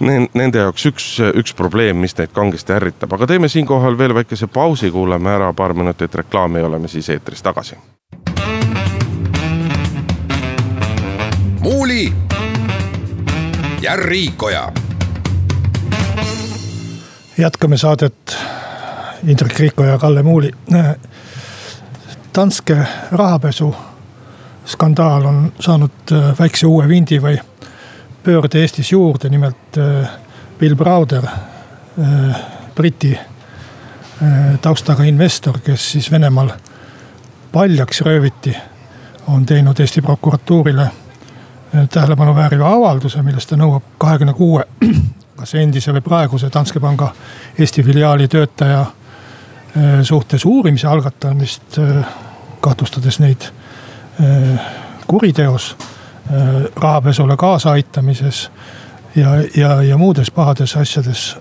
nende 0.00 0.58
jaoks 0.58 0.86
üks, 0.86 1.08
üks 1.34 1.54
probleem, 1.54 1.96
mis 1.96 2.16
neid 2.18 2.32
kangesti 2.34 2.72
ärritab, 2.74 3.12
aga 3.14 3.26
teeme 3.30 3.48
siinkohal 3.48 3.98
veel 3.98 4.14
väikese 4.14 4.46
pausi, 4.46 4.90
kuulame 4.90 5.30
ära 5.30 5.52
paar 5.52 5.74
minutit 5.74 6.14
reklaami 6.14 6.58
ja 6.58 6.66
oleme 6.66 6.88
siis 6.88 7.08
eetris 7.14 7.42
tagasi 7.42 7.78
Muuli 11.64 12.12
ja 13.82 13.96
Riikoja. 13.96 14.72
jätkame 17.38 17.76
saadet 17.76 18.36
Indrek 19.26 19.58
Riikoja 19.58 19.90
ja 19.90 19.98
Kalle 19.98 20.22
Muuli. 20.22 20.50
Danske 22.34 22.76
rahapesu 23.12 23.74
skandaal 24.66 25.24
on 25.24 25.52
saanud 25.60 25.90
äh, 26.12 26.38
väikse 26.38 26.66
uue 26.66 26.88
vindi 26.88 27.22
või 27.22 27.38
pöörde 28.24 28.60
Eestis 28.60 28.92
juurde, 28.92 29.28
nimelt 29.30 29.78
äh, 29.78 30.08
Bill 30.58 30.76
Browder, 30.76 31.24
äh, 31.98 32.36
Briti 32.74 33.18
taustaga 34.62 35.04
investor, 35.04 35.58
kes 35.58 35.82
siis 35.92 36.06
Venemaal 36.10 36.52
paljaks 37.52 38.00
rööviti, 38.06 38.54
on 39.26 39.46
teinud 39.46 39.80
Eesti 39.80 40.02
prokuratuurile 40.02 40.86
tähelepanu 41.90 42.34
vääriva 42.34 42.70
avalduse, 42.76 43.22
milles 43.22 43.46
ta 43.46 43.58
nõuab 43.58 43.96
kahekümne 43.98 44.34
kuue, 44.38 44.64
kas 45.38 45.54
endise 45.58 45.92
või 45.94 46.04
praeguse 46.04 46.50
Danske 46.54 46.80
panga 46.80 47.10
Eesti 47.58 47.82
filiaali 47.82 48.28
töötaja 48.30 48.80
äh, 48.80 49.98
suhtes 50.02 50.44
uurimise 50.44 50.88
algatamist, 50.88 51.78
äh, 51.78 52.06
kahtlustades 52.60 53.18
neid 53.20 53.48
äh, 54.22 54.70
kuriteos, 55.06 55.74
rahapesule 56.76 57.36
kaasaaitamises 57.36 58.50
ja, 59.16 59.28
ja, 59.56 59.82
ja 59.82 59.98
muudes 59.98 60.30
pahades 60.30 60.76
asjades. 60.76 61.36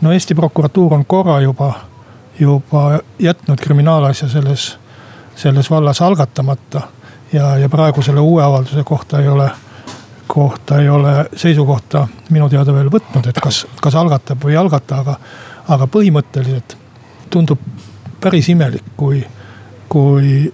no 0.00 0.12
Eesti 0.12 0.34
prokuratuur 0.34 0.94
on 0.94 1.04
korra 1.06 1.40
juba, 1.40 1.74
juba 2.40 3.00
jätnud 3.18 3.58
kriminaalasja 3.60 4.28
selles, 4.28 4.78
selles 5.36 5.70
vallas 5.70 6.02
algatamata 6.02 6.80
ja, 7.32 7.56
ja 7.56 7.68
praegu 7.68 8.02
selle 8.02 8.20
uue 8.20 8.42
avalduse 8.42 8.84
kohta 8.84 9.20
ei 9.20 9.28
ole, 9.28 9.50
kohta 10.26 10.78
ei 10.78 10.88
ole 10.88 11.28
seisukohta 11.36 12.08
minu 12.30 12.48
teada 12.48 12.74
veel 12.74 12.90
võtnud, 12.90 13.28
et 13.28 13.40
kas, 13.40 13.66
kas 13.80 13.94
algatab 13.94 14.44
või 14.44 14.54
ei 14.56 14.60
algata, 14.60 15.02
aga, 15.02 15.16
aga 15.68 15.86
põhimõtteliselt 15.86 16.76
tundub 17.30 17.60
päris 18.20 18.48
imelik, 18.48 18.94
kui, 18.96 19.22
kui 19.88 20.52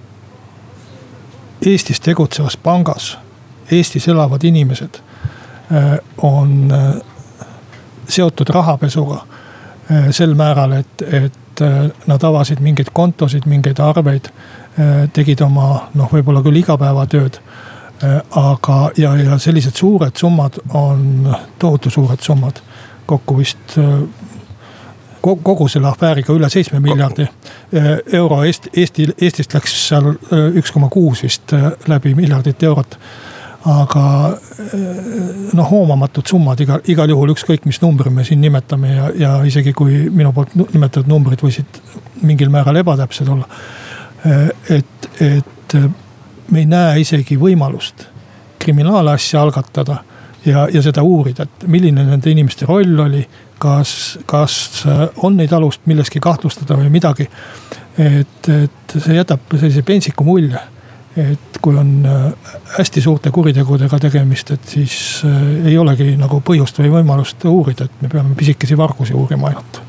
Eestis 1.65 2.01
tegutsevas 2.01 2.57
pangas 2.57 3.15
Eestis 3.71 4.09
elavad 4.09 4.45
inimesed 4.45 4.95
äh, 5.73 5.99
on 6.17 6.73
äh, 6.73 7.03
seotud 8.09 8.49
rahapesuga 8.49 9.15
äh, 9.91 10.11
sel 10.11 10.35
määral, 10.35 10.73
et, 10.73 11.03
et 11.03 11.61
nad 12.07 12.23
avasid 12.23 12.59
mingeid 12.59 12.89
kontosid, 12.93 13.45
mingeid 13.47 13.79
arveid 13.79 14.27
tegid 15.15 15.39
oma 15.47 15.85
noh, 15.95 16.09
võib-olla 16.11 16.41
küll 16.43 16.59
igapäevatööd. 16.59 17.37
Aga, 18.35 18.79
ja, 18.99 19.13
ja 19.15 19.37
sellised 19.39 19.79
suured 19.79 20.19
summad 20.19 20.59
on 20.75 21.31
tohutu 21.63 21.93
suured 21.95 22.19
summad, 22.27 22.59
kokku 23.07 23.37
vist 23.39 23.77
kogu 25.25 25.69
selle 25.73 25.89
afääriga 25.89 26.35
üle 26.37 26.51
seitsme 26.53 26.81
miljardi 26.85 27.27
euro 28.13 28.43
Eesti, 28.45 28.73
Eesti, 28.77 29.07
Eestist 29.21 29.55
läks 29.57 29.77
seal 29.89 30.11
üks 30.61 30.73
koma 30.75 30.91
kuus 30.93 31.25
vist 31.25 31.55
läbi 31.89 32.15
miljardit 32.15 32.63
eurot. 32.63 32.99
aga 33.65 34.03
noh, 35.57 35.71
hoomamatud 35.71 36.27
summad 36.29 36.61
igal, 36.61 36.83
igal 36.85 37.09
juhul 37.09 37.33
ükskõik, 37.33 37.65
mis 37.65 37.81
numbri 37.81 38.11
me 38.13 38.25
siin 38.25 38.43
nimetame 38.45 38.91
ja, 38.93 39.07
ja 39.17 39.31
isegi 39.49 39.73
kui 39.73 40.11
minu 40.13 40.33
poolt 40.37 40.53
nimetatud 40.55 41.09
numbrid 41.09 41.41
võisid 41.41 41.81
mingil 42.23 42.53
määral 42.53 42.77
ebatäpsed 42.83 43.29
olla 43.33 43.49
et, 44.71 45.09
et 45.21 45.77
me 46.51 46.61
ei 46.61 46.67
näe 46.69 47.01
isegi 47.01 47.37
võimalust 47.41 48.07
kriminaalasja 48.63 49.43
algatada 49.43 50.03
ja, 50.47 50.67
ja 50.73 50.83
seda 50.85 51.03
uurida, 51.03 51.47
et 51.47 51.67
milline 51.71 52.05
nende 52.07 52.31
inimeste 52.31 52.69
roll 52.69 52.99
oli. 53.07 53.25
kas, 53.65 54.19
kas 54.27 54.85
äh, 54.85 55.07
on 55.25 55.39
neid 55.39 55.53
alust 55.57 55.87
milleski 55.89 56.21
kahtlustada 56.21 56.77
või 56.77 56.91
midagi. 56.93 57.29
et, 57.99 58.49
et 58.49 58.97
see 58.99 59.17
jätab 59.17 59.55
sellise 59.55 59.83
pentsiku 59.83 60.25
mulje. 60.25 60.61
et 61.17 61.59
kui 61.63 61.77
on 61.79 62.03
hästi 62.77 63.01
suurte 63.01 63.31
kuritegudega 63.31 63.99
tegemist, 64.03 64.51
et 64.51 64.69
siis 64.69 65.23
ei 65.65 65.79
olegi 65.79 66.17
nagu 66.19 66.43
põhjust 66.45 66.83
või 66.83 66.91
võimalust 66.99 67.47
uurida, 67.47 67.87
et 67.87 68.03
me 68.03 68.11
peame 68.11 68.35
pisikesi 68.35 68.77
vargusi 68.77 69.15
uurima 69.15 69.53
ainult 69.53 69.84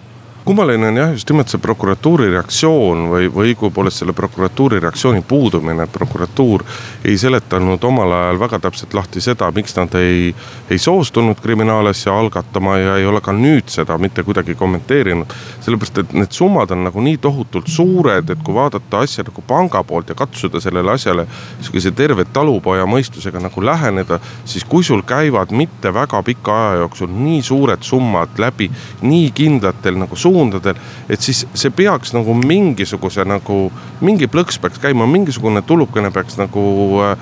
kummaline 0.45 0.87
on 0.87 0.97
jah, 0.97 1.11
just 1.11 1.29
nimelt 1.29 1.49
see 1.49 1.57
prokuratuuri 1.61 2.27
reaktsioon 2.29 3.07
või, 3.09 3.29
või 3.33 3.49
õigupoolest 3.49 4.03
selle 4.03 4.13
prokuratuuri 4.13 4.77
reaktsiooni 4.83 5.23
puudumine, 5.25 5.87
et 5.87 5.93
prokuratuur 5.93 6.61
ei 7.05 7.17
seletanud 7.17 7.83
omal 7.89 8.13
ajal 8.13 8.39
väga 8.43 8.59
täpselt 8.67 8.93
lahti 8.93 9.23
seda, 9.25 9.49
miks 9.55 9.73
nad 9.77 9.95
ei, 9.97 10.27
ei 10.69 10.77
soostunud 10.81 11.41
kriminaalasja 11.41 12.13
algatama 12.13 12.75
ja 12.77 12.97
ei 13.01 13.07
ole 13.09 13.23
ka 13.25 13.33
nüüd 13.33 13.73
seda 13.73 13.97
mitte 13.97 14.23
kuidagi 14.23 14.55
kommenteerinud. 14.55 15.33
sellepärast, 15.65 15.97
et 15.97 16.13
need 16.13 16.31
summad 16.31 16.71
on 16.71 16.83
nagu 16.85 17.01
nii 17.01 17.17
tohutult 17.17 17.67
suured, 17.67 18.29
et 18.29 18.43
kui 18.45 18.53
vaadata 18.53 19.01
asja 19.01 19.25
nagu 19.25 19.41
panga 19.47 19.81
poolt 19.83 20.13
ja 20.13 20.15
katsuda 20.15 20.61
sellele 20.61 20.91
asjale 20.93 21.25
sihukese 21.61 21.91
terve 21.97 22.25
talupoja 22.25 22.85
mõistusega 22.85 23.41
nagu 23.41 23.65
läheneda, 23.65 24.19
siis 24.45 24.63
kui 24.63 24.85
sul 24.85 25.01
käivad 25.01 25.49
mitte 25.51 25.93
väga 25.93 26.21
pika 26.23 26.61
aja 26.69 26.85
jooksul 26.85 27.09
nii 27.09 27.41
suured 27.41 27.81
summad 27.81 28.37
läbi 28.37 28.69
nii 29.01 29.31
kindlatel 29.33 29.97
nagu 29.97 30.15
suunatel 30.15 30.34
suundadel. 30.35 30.75
et 31.09 31.21
siis 31.21 31.45
see 31.53 31.71
peaks 31.71 32.13
nagu 32.15 32.35
mingisuguse 32.35 33.25
nagu, 33.27 33.69
mingi 34.01 34.27
plõks 34.31 34.59
peaks 34.61 34.81
käima, 34.83 35.07
mingisugune 35.07 35.63
tulukene 35.65 36.11
peaks 36.11 36.37
nagu, 36.41 36.65
äh, 37.05 37.17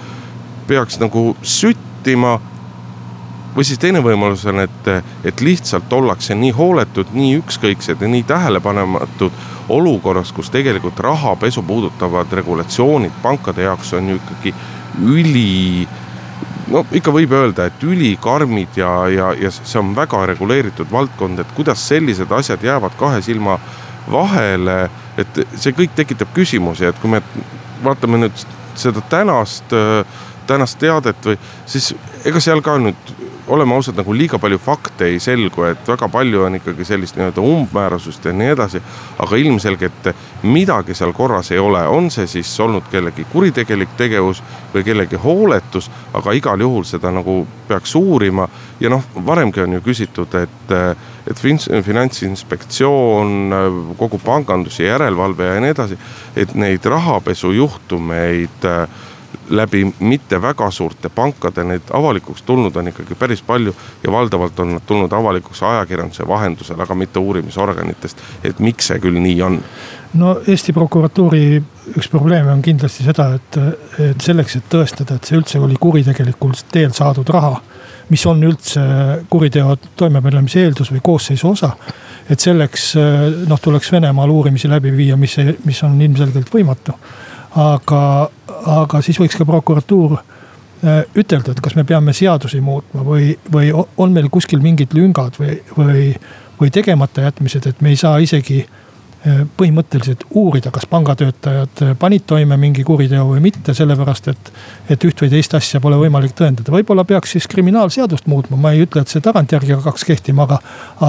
peaks 0.68 1.00
nagu 1.02 1.36
süttima 1.42 2.40
või 3.54 3.66
siis 3.68 3.80
teine 3.80 4.02
võimalus 4.02 4.46
on, 4.50 4.64
et, 4.64 4.88
et 5.24 5.42
lihtsalt 5.46 5.92
ollakse 5.94 6.36
nii 6.36 6.54
hooletud, 6.58 7.12
nii 7.14 7.38
ükskõiksed 7.44 8.02
ja 8.02 8.10
nii 8.10 8.24
tähelepanematud 8.30 9.42
olukorras, 9.74 10.34
kus 10.34 10.50
tegelikult 10.54 11.00
rahapesu 11.00 11.64
puudutavad 11.64 12.34
regulatsioonid 12.34 13.22
pankade 13.22 13.68
jaoks 13.68 13.94
on 13.94 14.10
ju 14.10 14.22
ikkagi 14.22 14.56
üli 15.06 15.88
no 16.74 16.84
ikka 16.92 17.14
võib 17.14 17.34
öelda, 17.38 17.68
et 17.70 17.86
ülikarmid 17.86 18.78
ja, 18.80 18.92
ja, 19.12 19.32
ja 19.38 19.52
see 19.54 19.80
on 19.82 19.94
väga 19.96 20.26
reguleeritud 20.34 20.90
valdkond, 20.92 21.44
et 21.44 21.56
kuidas 21.58 21.84
sellised 21.88 22.32
asjad 22.34 22.64
jäävad 22.66 22.98
kahe 23.00 23.22
silma 23.22 23.60
vahele. 24.12 24.90
et 25.18 25.44
see 25.56 25.76
kõik 25.78 25.94
tekitab 25.96 26.32
küsimusi, 26.34 26.88
et 26.90 27.00
kui 27.00 27.12
me 27.14 27.22
vaatame 27.84 28.18
nüüd 28.24 28.46
seda 28.76 29.04
tänast, 29.10 29.76
tänast 30.50 30.80
teadet 30.82 31.26
või 31.26 31.38
siis 31.70 31.92
ega 32.26 32.42
seal 32.42 32.64
ka 32.66 32.80
nüüd 32.82 33.14
oleme 33.48 33.76
ausad, 33.76 33.98
nagu 33.98 34.14
liiga 34.16 34.40
palju 34.40 34.58
fakte 34.62 35.06
ei 35.12 35.20
selgu, 35.20 35.64
et 35.68 35.88
väga 35.88 36.08
palju 36.12 36.44
on 36.48 36.56
ikkagi 36.60 36.86
sellist 36.88 37.18
nii-öelda 37.18 37.42
umbmäärasust 37.44 38.26
ja 38.26 38.34
nii 38.34 38.48
edasi. 38.56 38.82
aga 39.20 39.36
ilmselgelt 39.36 40.08
midagi 40.44 40.96
seal 40.96 41.14
korras 41.14 41.52
ei 41.52 41.60
ole, 41.60 41.88
on 41.88 42.12
see 42.12 42.28
siis 42.28 42.60
olnud 42.60 42.88
kellegi 42.92 43.26
kuritegelik 43.32 43.90
tegevus 43.98 44.44
või 44.74 44.84
kellegi 44.84 45.16
hooletus, 45.16 45.92
aga 46.14 46.32
igal 46.32 46.60
juhul 46.60 46.84
seda 46.84 47.12
nagu 47.12 47.48
peaks 47.68 47.96
uurima. 47.96 48.48
ja 48.80 48.90
noh, 48.90 49.04
varemgi 49.26 49.62
on 49.62 49.74
ju 49.74 49.82
küsitud, 49.82 50.36
et, 50.36 50.72
et 51.28 51.38
finantsinspektsioon, 51.84 53.54
kogu 53.98 54.20
panganduse 54.24 54.84
järelevalve 54.84 55.46
ja 55.46 55.60
nii 55.60 55.76
edasi, 55.76 55.98
et 56.36 56.56
neid 56.56 56.86
rahapesujuhtumeid 56.86 58.70
läbi 59.50 59.94
mitte 60.00 60.42
väga 60.42 60.72
suurte 60.72 61.10
pankade 61.10 61.64
neid 61.64 61.92
avalikuks 61.94 62.42
tulnud 62.42 62.76
on 62.76 62.88
ikkagi 62.88 63.16
päris 63.16 63.42
palju. 63.42 63.76
ja 64.04 64.12
valdavalt 64.12 64.60
on 64.60 64.74
nad 64.74 64.82
tulnud 64.86 65.12
avalikuks 65.12 65.64
ajakirjanduse 65.64 66.28
vahendusel, 66.28 66.80
aga 66.80 66.96
mitte 66.96 67.20
uurimisorganitest, 67.20 68.18
et 68.44 68.60
miks 68.60 68.88
see 68.88 69.00
küll 69.00 69.20
nii 69.20 69.42
on? 69.42 69.60
no 70.14 70.36
Eesti 70.48 70.74
prokuratuuri 70.74 71.64
üks 71.98 72.10
probleeme 72.10 72.52
on 72.52 72.62
kindlasti 72.62 73.04
seda, 73.04 73.34
et, 73.36 73.58
et 74.00 74.22
selleks, 74.22 74.56
et 74.60 74.70
tõestada, 74.72 75.18
et 75.18 75.28
see 75.30 75.38
üldse 75.38 75.60
oli 75.60 75.78
kuritegelikul 75.80 76.56
teel 76.72 76.94
saadud 76.94 77.30
raha. 77.30 77.62
mis 78.10 78.26
on 78.28 78.44
üldse 78.44 78.82
kuriteo 79.30 79.78
toimepanemise 79.96 80.60
eeldus 80.62 80.92
või 80.92 81.00
koosseisu 81.04 81.50
osa. 81.50 81.72
et 82.30 82.40
selleks 82.40 82.94
noh, 83.48 83.60
tuleks 83.60 83.92
Venemaal 83.92 84.30
uurimisi 84.30 84.70
läbi 84.70 84.92
viia, 84.98 85.18
mis, 85.18 85.38
mis 85.66 85.84
on 85.84 86.02
ilmselgelt 86.02 86.54
võimatu 86.54 86.94
aga, 87.60 88.04
aga 88.80 89.02
siis 89.06 89.20
võiks 89.22 89.38
ka 89.38 89.48
prokuratuur 89.48 90.16
äh, 90.18 91.04
ütelda, 91.20 91.54
et 91.54 91.64
kas 91.64 91.76
me 91.78 91.86
peame 91.88 92.16
seadusi 92.16 92.62
muutma 92.64 93.06
või, 93.06 93.34
või 93.54 93.74
on 93.74 94.16
meil 94.16 94.30
kuskil 94.34 94.64
mingid 94.64 94.96
lüngad 94.98 95.38
või, 95.40 95.60
või, 95.78 96.08
või 96.62 96.74
tegemata 96.74 97.28
jätmised, 97.28 97.68
et 97.70 97.84
me 97.86 97.94
ei 97.94 98.00
saa 98.00 98.18
isegi 98.24 98.64
äh, 98.64 99.44
põhimõtteliselt 99.58 100.26
uurida, 100.32 100.74
kas 100.74 100.88
pangatöötajad 100.90 101.86
äh, 101.86 101.94
panid 102.00 102.26
toime 102.30 102.58
mingi 102.58 102.86
kuriteo 102.88 103.30
või 103.36 103.46
mitte, 103.46 103.78
sellepärast 103.78 104.34
et. 104.34 104.54
et 104.90 105.08
üht 105.10 105.22
või 105.22 105.32
teist 105.36 105.54
asja 105.54 105.82
pole 105.84 106.00
võimalik 106.02 106.34
tõendada, 106.38 106.74
võib-olla 106.74 107.06
peaks 107.06 107.38
siis 107.38 107.48
kriminaalseadust 107.52 108.28
muutma, 108.28 108.58
ma 108.58 108.74
ei 108.74 108.88
ütle, 108.88 109.06
et 109.06 109.14
see 109.14 109.22
tagantjärgi 109.22 109.78
hakkaks 109.78 110.10
kehtima, 110.10 110.48
aga. 110.50 110.62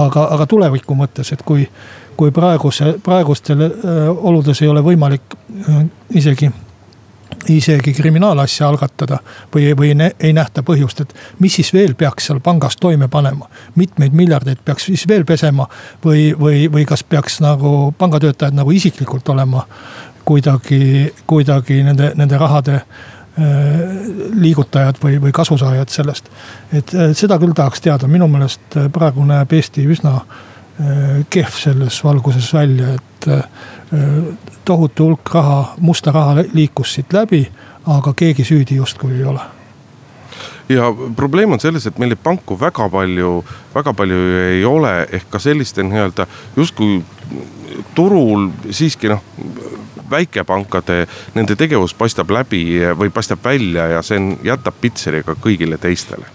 aga, 0.05 0.29
aga 0.37 0.49
tuleviku 0.49 0.97
mõttes, 0.97 1.33
et 1.33 1.41
kui 1.41 1.65
kui 2.17 2.31
praeguse, 2.31 2.95
praegustel 3.03 3.65
äh, 3.65 3.71
oludes 4.15 4.61
ei 4.61 4.69
ole 4.71 4.83
võimalik 4.85 5.35
äh, 5.35 5.83
isegi 6.15 6.51
isegi 7.49 7.93
kriminaalasja 7.93 8.67
algatada 8.67 9.19
või, 9.53 9.73
või 9.77 9.93
ne, 9.97 10.11
ei 10.19 10.33
nähta 10.33 10.63
põhjust, 10.65 11.01
et 11.01 11.13
mis 11.39 11.55
siis 11.59 11.71
veel 11.73 11.93
peaks 11.97 12.29
seal 12.29 12.39
pangas 12.43 12.77
toime 12.77 13.07
panema. 13.07 13.49
mitmeid 13.75 14.13
miljardeid 14.13 14.63
peaks 14.65 14.85
siis 14.85 15.07
veel 15.07 15.25
pesema 15.25 15.67
või, 16.05 16.33
või, 16.39 16.71
või 16.71 16.85
kas 16.85 17.03
peaks 17.03 17.39
nagu 17.41 17.93
pangatöötajad 17.97 18.55
nagu 18.55 18.71
isiklikult 18.71 19.29
olema 19.29 19.65
kuidagi, 20.25 21.13
kuidagi 21.27 21.83
nende, 21.83 22.11
nende 22.15 22.37
rahade 22.37 22.75
äh, 22.75 22.85
liigutajad 24.33 24.97
või, 25.03 25.21
või 25.21 25.31
kasusaajad 25.31 25.89
sellest. 25.89 26.29
et 26.73 26.97
seda 27.13 27.39
küll 27.39 27.53
tahaks 27.53 27.81
teada, 27.81 28.07
minu 28.07 28.27
meelest 28.27 28.79
praegu 28.93 29.25
näeb 29.25 29.53
Eesti 29.53 29.85
üsna 29.85 30.15
äh, 30.15 30.54
kehv 31.29 31.55
selles 31.55 32.03
valguses 32.03 32.53
välja, 32.53 32.93
et 32.95 33.27
äh, 33.27 33.43
tohutu 34.65 35.05
hulk 35.05 35.33
raha, 35.33 35.75
musta 35.79 36.11
raha 36.11 36.43
liikus 36.53 36.93
siit 36.93 37.13
läbi, 37.13 37.45
aga 37.87 38.13
keegi 38.13 38.43
süüdi 38.43 38.75
justkui 38.75 39.13
ei 39.15 39.23
ole. 39.23 39.39
Ja 40.69 40.89
probleem 41.15 41.51
on 41.51 41.59
selles, 41.59 41.85
et 41.87 41.97
meil 42.01 42.15
panku 42.17 42.57
väga 42.59 42.89
palju, 42.89 43.37
väga 43.75 43.93
palju 43.93 44.21
ei 44.41 44.65
ole, 44.65 44.93
ehk 45.11 45.29
ka 45.29 45.39
selliste 45.39 45.83
nii-öelda 45.85 46.27
justkui 46.57 47.03
turul 47.95 48.49
siiski 48.71 49.11
noh 49.13 49.23
väikepankade, 50.09 51.05
nende 51.33 51.55
tegevus 51.55 51.93
paistab 51.97 52.29
läbi 52.33 52.65
või 52.97 53.09
paistab 53.13 53.41
välja 53.43 53.87
ja 53.95 54.01
see 54.05 54.19
on, 54.21 54.33
jätab 54.43 54.77
pitseri 54.81 55.23
ka 55.25 55.37
kõigile 55.41 55.79
teistele 55.81 56.34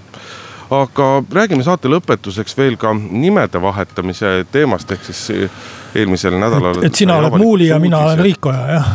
aga 0.70 1.06
räägime 1.32 1.64
saate 1.66 1.90
lõpetuseks 1.90 2.56
veel 2.58 2.76
ka 2.80 2.92
nimede 2.94 3.62
vahetamise 3.62 4.44
teemast, 4.52 4.90
ehk 4.92 5.08
siis 5.08 5.50
eelmisel 5.94 6.36
nädalal. 6.38 6.84
et 6.86 6.94
sina 6.94 7.16
oled 7.18 7.38
Muuli 7.38 7.70
ja 7.70 7.78
mina 7.82 7.98
olen 8.04 8.22
Riikoja, 8.22 8.60
jah 8.76 8.92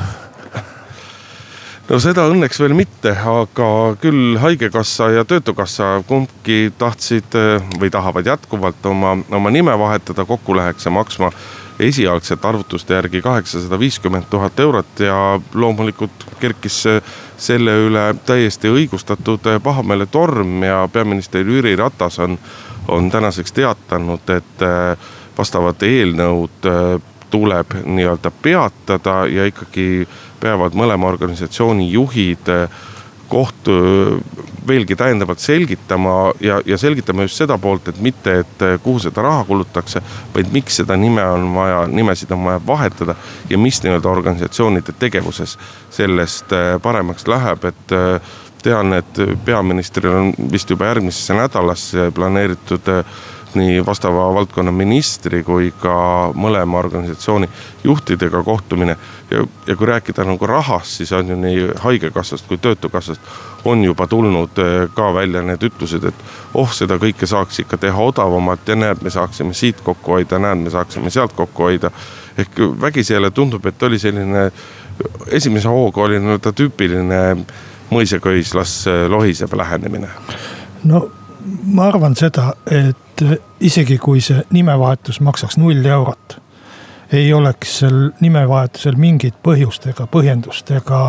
no 1.90 2.00
seda 2.00 2.28
õnneks 2.32 2.62
veel 2.64 2.78
mitte, 2.78 3.12
aga 3.12 3.70
küll 4.02 4.40
Haigekassa 4.42 5.12
ja 5.18 5.26
Töötukassa 5.26 6.00
kumbki 6.08 6.72
tahtsid 6.78 7.36
või 7.80 7.92
tahavad 7.92 8.32
jätkuvalt 8.32 8.86
oma, 8.86 9.18
oma 9.32 9.52
nime 9.52 9.76
vahetada, 9.80 10.26
kokku 10.26 10.56
läheks 10.56 10.88
see 10.88 10.96
maksma 10.96 11.32
esialgsete 11.80 12.48
arvutuste 12.48 12.94
järgi 12.94 13.22
kaheksasada 13.22 13.80
viiskümmend 13.80 14.30
tuhat 14.30 14.60
eurot 14.60 15.00
ja 15.00 15.40
loomulikult 15.54 16.26
kerkis 16.40 16.84
selle 17.38 17.74
üle 17.88 18.06
täiesti 18.26 18.72
õigustatud 18.72 19.50
pahameeletorm 19.64 20.64
ja 20.64 20.86
peaminister 20.94 21.44
Jüri 21.44 21.76
Ratas 21.76 22.20
on, 22.20 22.38
on 22.88 23.12
tänaseks 23.12 23.52
teatanud, 23.52 24.30
et 24.30 24.64
äh, 24.64 24.98
vastavad 25.38 25.84
eelnõud 25.84 26.70
äh, 26.70 27.02
tuleb 27.30 27.76
nii-öelda 27.86 28.32
peatada 28.42 29.26
ja 29.28 29.46
ikkagi 29.50 30.08
peavad 30.40 30.76
mõlema 30.78 31.10
organisatsiooni 31.12 31.90
juhid 31.92 32.52
äh, 32.54 32.70
kohtu 33.36 33.74
veelgi 34.67 34.95
täiendavalt 34.95 35.39
selgitama 35.39 36.34
ja, 36.39 36.62
ja 36.65 36.78
selgitama 36.78 37.26
just 37.28 37.38
seda 37.38 37.58
poolt, 37.62 37.89
et 37.91 38.00
mitte, 38.02 38.39
et 38.39 38.63
kuhu 38.84 39.00
seda 39.04 39.26
raha 39.26 39.43
kulutatakse. 39.43 40.02
vaid 40.36 40.54
miks 40.56 40.80
seda 40.82 40.95
nime 40.98 41.24
on 41.24 41.52
vaja, 41.56 41.84
nimesid 41.88 42.32
on 42.32 42.45
vaja 42.48 42.62
vahetada 42.67 43.15
ja 43.50 43.58
mis 43.58 43.82
nii-öelda 43.84 44.10
organisatsioonide 44.10 44.95
tegevuses 45.00 45.58
sellest 45.91 46.54
äh, 46.56 46.80
paremaks 46.82 47.28
läheb, 47.28 47.65
et 47.65 47.95
äh, 47.95 48.34
tean, 48.63 48.93
et 48.98 49.21
peaministril 49.45 50.13
on 50.13 50.34
vist 50.52 50.69
juba 50.69 50.89
järgmisesse 50.89 51.38
nädalasse 51.38 52.10
planeeritud 52.15 52.89
äh, 52.89 53.06
nii 53.56 53.86
vastava 53.86 54.28
valdkonna 54.34 54.72
ministri 54.72 55.44
kui 55.44 55.72
ka 55.82 55.96
mõlema 56.36 56.80
organisatsiooni 56.80 57.50
juhtidega 57.84 58.44
kohtumine. 58.44 58.98
ja, 59.32 59.46
ja 59.68 59.76
kui 59.76 59.88
rääkida 59.88 60.24
nagu 60.24 60.48
rahast, 60.48 60.98
siis 60.98 61.12
on 61.12 61.30
ju 61.30 61.36
nii 61.36 61.68
haigekassast 61.82 62.48
kui 62.48 62.58
töötukassast 62.58 63.22
on 63.65 63.84
juba 63.84 64.08
tulnud 64.08 64.58
eh, 64.58 64.89
ka 64.94 65.13
välja 65.13 65.41
need 65.41 65.63
ütlused, 65.63 66.06
et 66.08 66.26
oh, 66.54 66.72
seda 66.72 66.98
kõike 67.02 67.28
saaks 67.28 67.60
ikka 67.63 67.78
teha 67.82 68.08
odavamalt 68.10 68.68
ja 68.68 68.76
näed, 68.78 69.02
me 69.02 69.10
saaksime 69.10 69.54
siit 69.54 69.82
kokku 69.84 70.18
hoida, 70.18 70.39
näed, 70.39 70.62
me 70.68 70.74
saaksime 70.74 71.10
sealt 71.10 71.34
kokku 71.34 71.63
hoida. 71.70 71.91
ehk 72.38 72.60
vägisi 72.82 73.13
jälle 73.13 73.32
tundub, 73.32 73.65
et 73.65 73.84
oli 73.84 74.00
selline 74.00 74.52
esimese 75.28 75.68
hooga 75.68 76.02
oli 76.02 76.20
nii-öelda 76.20 76.52
tüüpiline 76.52 77.22
mõisaköis 77.91 78.54
las 78.56 78.88
eh, 78.88 79.08
lohiseb 79.10 79.54
lähenemine. 79.54 80.10
no 80.84 81.10
ma 81.74 81.88
arvan 81.88 82.15
seda, 82.15 82.54
et 82.65 83.05
isegi 83.60 83.97
kui 83.97 84.21
see 84.21 84.43
nimevahetus 84.54 85.21
maksaks 85.21 85.58
null 85.58 85.86
eurot, 85.86 86.38
ei 87.13 87.34
oleks 87.34 87.80
sel 87.80 88.10
nimevahetusel 88.19 88.97
mingit 88.97 89.38
põhjust 89.43 89.88
ega 89.91 90.08
põhjendust 90.12 90.71
ega, 90.75 91.01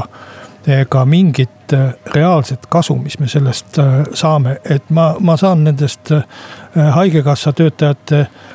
ega 0.66 1.04
mingit 1.04 1.72
reaalset 2.14 2.66
kasu, 2.70 2.94
mis 3.00 3.18
me 3.18 3.28
sellest 3.28 3.78
äh, 3.82 4.02
saame, 4.14 4.58
et 4.70 4.90
ma, 4.90 5.14
ma 5.20 5.36
saan 5.36 5.64
nendest 5.64 6.12
äh, 6.12 6.22
haigekassa 6.94 7.52
töötajate 7.52 8.26
Äh, 8.26 8.45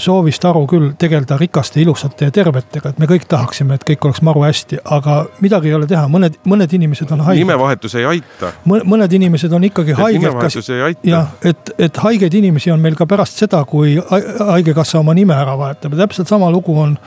soovist 0.00 0.44
aru 0.44 0.64
küll 0.70 0.90
tegeleda 0.98 1.36
rikaste, 1.40 1.80
ilusate 1.82 2.28
ja 2.28 2.34
tervetega, 2.34 2.92
et 2.92 3.00
me 3.00 3.08
kõik 3.10 3.24
tahaksime, 3.30 3.78
et 3.78 3.84
kõik 3.88 4.06
oleks 4.08 4.22
maru 4.26 4.44
hästi, 4.44 4.80
aga 4.96 5.22
midagi 5.44 5.70
ei 5.70 5.76
ole 5.78 5.88
teha, 5.90 6.04
mõned, 6.12 6.38
mõned 6.48 6.74
inimesed 6.76 7.10
on 7.14 7.24
haiged. 7.26 7.44
nimevahetus 7.44 7.96
ei 8.00 8.06
aita. 8.08 8.52
mõned 8.66 9.16
inimesed 9.18 9.52
on 9.52 9.64
ikkagi 9.68 9.96
haiged. 9.98 10.20
nimevahetus 10.20 10.70
ei 10.70 10.82
aita. 10.90 11.08
jah, 11.08 11.34
et, 11.44 11.74
et 11.78 12.02
haigeid 12.04 12.34
inimesi 12.42 12.72
on 12.74 12.80
meil 12.80 12.98
ka 12.98 13.06
pärast 13.08 13.40
seda, 13.44 13.64
kui 13.68 13.96
haigekassa 13.98 15.00
oma 15.00 15.14
nime 15.16 15.36
ära 15.36 15.56
vahetab 15.58 15.96
ja 15.96 16.04
täpselt 16.04 16.28
sama 16.28 16.50
lugu 16.52 16.76
on 16.80 16.98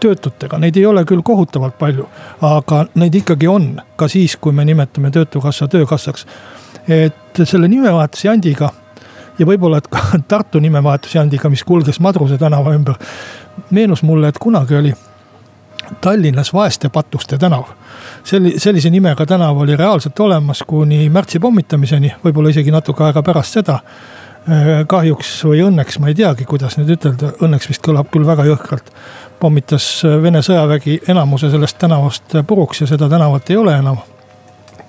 töötutega, 0.00 0.58
neid 0.58 0.76
ei 0.80 0.86
ole 0.88 1.04
küll 1.08 1.22
kohutavalt 1.24 1.76
palju, 1.78 2.06
aga 2.46 2.84
neid 3.00 3.16
ikkagi 3.20 3.48
on 3.50 3.72
ka 4.00 4.08
siis, 4.08 4.36
kui 4.40 4.52
me 4.56 4.64
nimetame 4.64 5.10
Töötukassa 5.10 5.68
töökassaks. 5.68 6.26
et 6.88 7.42
selle 7.44 7.68
nimevahetuse 7.68 8.28
jandiga 8.28 8.70
ja 9.40 9.46
võib-olla, 9.48 9.80
et 9.80 9.88
ka 9.90 10.02
Tartu 10.30 10.60
nimevahetusjandiga, 10.62 11.50
mis 11.52 11.64
kulges 11.64 12.00
Madruse 12.00 12.38
tänava 12.38 12.74
ümber. 12.76 12.94
meenus 13.70 14.02
mulle, 14.02 14.28
et 14.28 14.38
kunagi 14.38 14.76
oli 14.76 14.94
Tallinnas 16.00 16.52
Vaeste 16.54 16.88
patuste 16.88 17.38
tänav. 17.38 17.64
selli-, 18.24 18.58
sellise 18.58 18.90
nimega 18.90 19.26
tänav 19.26 19.58
oli 19.58 19.76
reaalselt 19.76 20.20
olemas 20.20 20.62
kuni 20.66 21.08
märtsi 21.08 21.38
pommitamiseni, 21.38 22.14
võib-olla 22.24 22.50
isegi 22.50 22.70
natuke 22.70 23.04
aega 23.04 23.22
pärast 23.22 23.58
seda. 23.58 23.80
kahjuks 24.88 25.44
või 25.44 25.58
õnneks, 25.60 25.98
ma 26.00 26.08
ei 26.08 26.14
teagi, 26.16 26.44
kuidas 26.48 26.78
nüüd 26.78 26.94
ütelda, 26.94 27.34
õnneks 27.44 27.68
vist 27.68 27.82
kõlab 27.84 28.08
küll 28.10 28.26
väga 28.26 28.44
jõhkralt. 28.48 28.88
pommitas 29.40 30.02
Vene 30.22 30.42
sõjavägi 30.42 31.00
enamuse 31.08 31.50
sellest 31.50 31.78
tänavast 31.78 32.36
puruks 32.46 32.80
ja 32.80 32.86
seda 32.86 33.08
tänavat 33.08 33.50
ei 33.50 33.56
ole 33.56 33.76
enam 33.76 34.00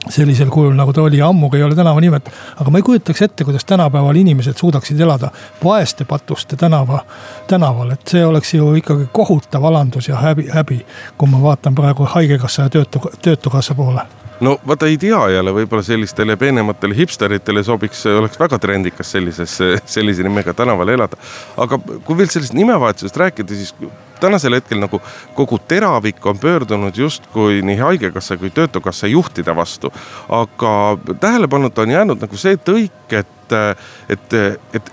sellisel 0.09 0.49
kujul, 0.49 0.73
nagu 0.73 0.93
ta 0.93 1.01
oli 1.01 1.21
ammugi 1.21 1.57
ei 1.57 1.63
ole 1.63 1.75
tänavanimed. 1.75 2.29
aga 2.59 2.71
ma 2.71 2.77
ei 2.77 2.83
kujutaks 2.83 3.21
ette, 3.21 3.43
kuidas 3.43 3.65
tänapäeval 3.65 4.15
inimesed 4.15 4.57
suudaksid 4.57 4.99
elada 4.99 5.31
vaeste 5.63 6.05
patuste 6.05 6.55
tänava, 6.55 7.03
tänaval, 7.47 7.91
et 7.91 8.07
see 8.07 8.25
oleks 8.25 8.53
ju 8.53 8.73
ikkagi 8.75 9.09
kohutav 9.11 9.63
alandus 9.63 10.07
ja 10.07 10.15
häbi, 10.15 10.49
häbi. 10.49 10.85
kui 11.17 11.29
ma 11.29 11.41
vaatan 11.41 11.75
praegu 11.75 12.05
haigekassa 12.05 12.67
ja 12.67 12.69
töötu, 12.69 13.01
töötukassa 13.21 13.75
poole 13.75 14.01
no 14.41 14.59
vaata 14.67 14.85
ei 14.89 14.97
tea 14.97 15.19
jälle, 15.29 15.53
võib-olla 15.53 15.83
sellistele 15.85 16.37
peenematele 16.37 16.95
hipsteritele 16.97 17.63
sobiks, 17.63 18.05
oleks 18.05 18.39
väga 18.39 18.59
trendikas 18.59 19.11
sellises, 19.11 19.57
sellise 19.85 20.23
nimega 20.25 20.53
tänaval 20.53 20.89
elada. 20.89 21.17
aga 21.57 21.77
kui 21.77 22.17
veel 22.17 22.29
sellest 22.29 22.57
nimevahetusest 22.57 23.17
rääkida, 23.17 23.55
siis 23.55 23.75
tänasel 24.21 24.55
hetkel 24.57 24.79
nagu 24.81 25.01
kogu 25.35 25.59
teravik 25.67 26.25
on 26.25 26.39
pöördunud 26.39 26.97
justkui 26.97 27.61
nii 27.65 27.77
haigekassa 27.81 28.37
kui 28.37 28.49
töötukassa 28.49 29.07
juhtide 29.07 29.55
vastu. 29.55 29.93
aga 30.29 30.97
tähelepanuta 31.19 31.81
on 31.81 31.91
jäänud 31.97 32.21
nagu 32.21 32.37
see 32.37 32.55
tõik, 32.55 33.17
et, 33.17 33.57
et, 34.09 34.33
et 34.73 34.91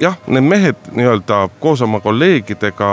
jah, 0.00 0.16
need 0.26 0.44
mehed 0.44 0.76
nii-öelda 0.96 1.48
koos 1.60 1.82
oma 1.84 2.00
kolleegidega, 2.00 2.90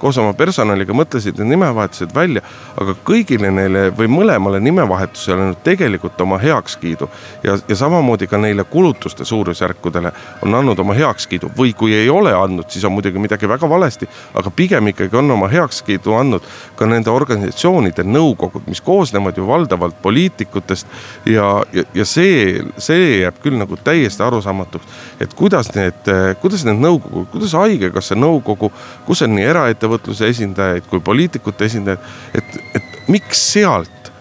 koos 0.00 0.18
oma 0.18 0.32
personaliga 0.34 0.94
mõtlesid 0.96 1.36
need 1.38 1.52
nimevahetused 1.52 2.14
välja. 2.14 2.42
aga 2.80 2.94
kõigile 3.04 3.50
neile 3.52 3.82
või 3.96 4.08
mõlemale 4.08 4.60
nimevahetusele 4.60 5.50
on 5.50 5.56
tegelikult 5.64 6.20
oma 6.20 6.38
heakskiidu. 6.38 7.08
ja, 7.44 7.58
ja 7.68 7.76
samamoodi 7.76 8.26
ka 8.26 8.38
neile 8.38 8.64
kulutuste 8.64 9.24
suurusjärkudele 9.24 10.12
on 10.42 10.54
andnud 10.54 10.78
oma 10.78 10.94
heakskiidu 10.94 11.50
või 11.58 11.74
kui 11.76 11.94
ei 11.94 12.08
ole 12.10 12.32
andnud, 12.34 12.70
siis 12.70 12.84
on 12.84 12.92
muidugi 12.92 13.18
midagi 13.18 13.48
väga 13.48 13.68
valesti. 13.68 14.08
aga 14.34 14.50
pigem 14.50 14.88
ikkagi 14.88 15.16
on 15.16 15.30
oma 15.30 15.48
heakskiidu 15.48 16.14
andnud 16.14 16.42
ka 16.76 16.86
nende 16.86 17.10
organisatsioonide 17.10 18.02
nõukogud, 18.02 18.64
mis 18.66 18.80
koosnevad 18.80 19.36
ju 19.36 19.46
valdavalt 19.46 20.02
poliitikutest. 20.02 20.86
ja, 21.26 21.62
ja, 21.72 21.84
ja 21.94 22.04
see, 22.04 22.64
see 22.78 23.20
jääb 23.20 23.42
küll 23.42 23.60
nagu 23.60 23.76
täiesti 23.76 24.22
arusaamatuks, 24.22 24.86
et 25.20 25.34
kuidas 25.34 25.74
need 25.74 26.08
kuidas 26.40 26.64
need 26.66 26.80
nõukogud, 26.82 27.28
kuidas 27.32 27.54
haigekassa 27.58 28.18
nõukogu, 28.18 28.70
kus 29.06 29.22
on 29.26 29.34
nii 29.36 29.46
eraettevõtluse 29.50 30.30
esindajaid 30.30 30.86
kui 30.90 31.02
poliitikute 31.04 31.66
esindajaid, 31.70 32.10
et, 32.34 32.58
et 32.78 33.08
miks 33.10 33.42
sealt 33.52 34.12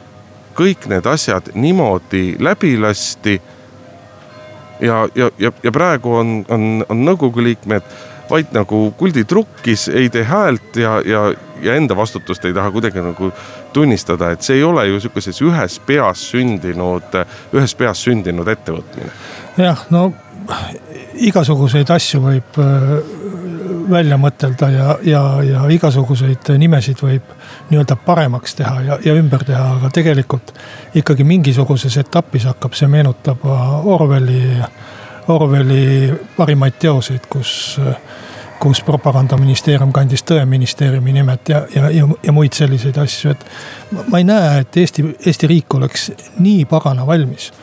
kõik 0.59 0.89
need 0.91 1.07
asjad 1.07 1.53
niimoodi 1.55 2.35
läbi 2.39 2.77
lasti. 2.79 3.41
ja, 4.81 5.07
ja, 5.15 5.31
ja, 5.39 5.51
ja 5.63 5.71
praegu 5.71 6.15
on, 6.15 6.45
on, 6.49 6.85
on 6.89 7.05
nõukogu 7.05 7.43
liikmed 7.43 7.83
vaid 8.29 8.53
nagu 8.53 8.91
kulditrukkis, 8.97 9.87
ei 9.89 10.09
tee 10.09 10.23
häält 10.23 10.75
ja, 10.75 11.01
ja, 11.05 11.33
ja 11.61 11.75
enda 11.75 11.95
vastutust 11.97 12.45
ei 12.45 12.53
taha 12.53 12.71
kuidagi 12.71 13.01
nagu 13.01 13.31
tunnistada, 13.73 14.31
et 14.31 14.45
see 14.45 14.59
ei 14.59 14.63
ole 14.63 14.85
ju 14.87 14.99
sihukeses 14.99 15.41
ühes 15.41 15.79
peas 15.85 16.27
sündinud, 16.31 17.17
ühes 17.53 17.75
peas 17.75 18.03
sündinud 18.05 18.47
ettevõtmine. 18.47 19.11
jah, 19.57 19.85
no 19.89 20.11
igasuguseid 21.27 21.89
asju 21.91 22.21
võib 22.23 22.59
äh, 22.61 22.93
välja 23.89 24.17
mõtelda 24.21 24.69
ja, 24.73 24.87
ja, 25.05 25.21
ja 25.43 25.63
igasuguseid 25.73 26.51
nimesid 26.61 27.01
võib 27.03 27.33
nii-öelda 27.69 27.97
paremaks 28.05 28.55
teha 28.59 28.81
ja, 28.85 28.99
ja 29.05 29.15
ümber 29.17 29.43
teha, 29.47 29.65
aga 29.79 29.91
tegelikult 29.93 30.53
ikkagi 30.99 31.25
mingisuguses 31.27 31.97
etapis 32.01 32.47
hakkab 32.49 32.77
see 32.77 32.89
meenutama 32.91 33.81
Orwelli, 33.89 34.41
Orwelli 35.33 35.83
parimaid 36.37 36.79
teoseid, 36.81 37.29
kus 37.29 37.75
kus 38.59 38.81
propagandaministeerium 38.83 39.91
kandis 39.95 40.25
tõeministeeriumi 40.27 41.13
nimet 41.15 41.49
ja, 41.49 41.61
ja, 41.71 41.89
ja, 41.95 42.07
ja 42.23 42.33
muid 42.35 42.51
selliseid 42.57 42.97
asju, 42.99 43.31
et. 43.31 43.45
ma 44.11 44.19
ei 44.19 44.27
näe, 44.27 44.65
et 44.65 44.77
Eesti, 44.77 45.05
Eesti 45.25 45.47
riik 45.47 45.75
oleks 45.79 46.09
nii 46.43 46.65
pagana 46.67 47.07
valmis 47.07 47.53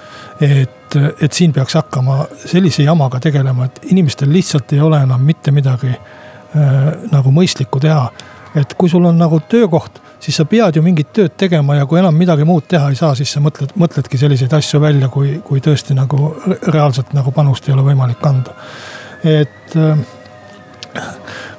et, 0.41 0.97
et 1.23 1.33
siin 1.33 1.53
peaks 1.53 1.75
hakkama 1.75 2.25
sellise 2.45 2.83
jamaga 2.83 3.21
tegelema, 3.21 3.67
et 3.67 3.81
inimestel 3.91 4.33
lihtsalt 4.33 4.73
ei 4.73 4.81
ole 4.81 5.01
enam 5.03 5.23
mitte 5.23 5.53
midagi 5.55 5.93
äh, 5.93 6.89
nagu 7.13 7.33
mõistlikku 7.33 7.81
teha. 7.81 8.11
et 8.57 8.75
kui 8.75 8.89
sul 8.89 9.05
on 9.05 9.19
nagu 9.19 9.41
töökoht, 9.49 10.01
siis 10.21 10.37
sa 10.37 10.45
pead 10.49 10.77
ju 10.77 10.83
mingit 10.83 11.11
tööd 11.13 11.35
tegema 11.37 11.75
ja 11.77 11.87
kui 11.87 11.99
enam 12.01 12.15
midagi 12.17 12.45
muud 12.45 12.65
teha 12.69 12.89
ei 12.89 12.97
saa, 12.97 13.15
siis 13.15 13.33
sa 13.33 13.41
mõtled, 13.41 13.75
mõtledki 13.77 14.19
selliseid 14.19 14.53
asju 14.57 14.81
välja, 14.81 15.09
kui, 15.13 15.41
kui 15.45 15.61
tõesti 15.61 15.95
nagu 15.95 16.31
reaalselt 16.73 17.13
nagu 17.13 17.33
panust 17.37 17.69
ei 17.69 17.75
ole 17.75 17.85
võimalik 17.85 18.27
anda. 18.27 18.57
et 19.25 19.77
äh, 19.77 19.99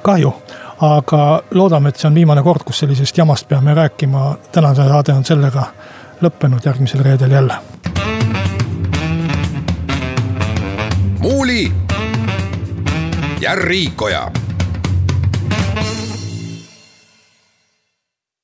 kahju 0.02 0.34
aga 0.80 1.42
loodame, 1.58 1.90
et 1.90 1.98
see 1.98 2.06
on 2.06 2.14
viimane 2.14 2.42
kord, 2.46 2.62
kus 2.66 2.84
sellisest 2.84 3.18
jamast 3.18 3.48
peame 3.48 3.74
rääkima. 3.74 4.36
tänane 4.52 4.74
saade 4.74 5.12
on 5.12 5.24
sellega 5.24 5.66
lõppenud, 6.22 6.62
järgmisel 6.64 7.02
reedel 7.02 7.30
jälle 7.30 7.58
Muuli 11.18 11.72
ja 13.40 13.54
Riikoja 13.54 14.30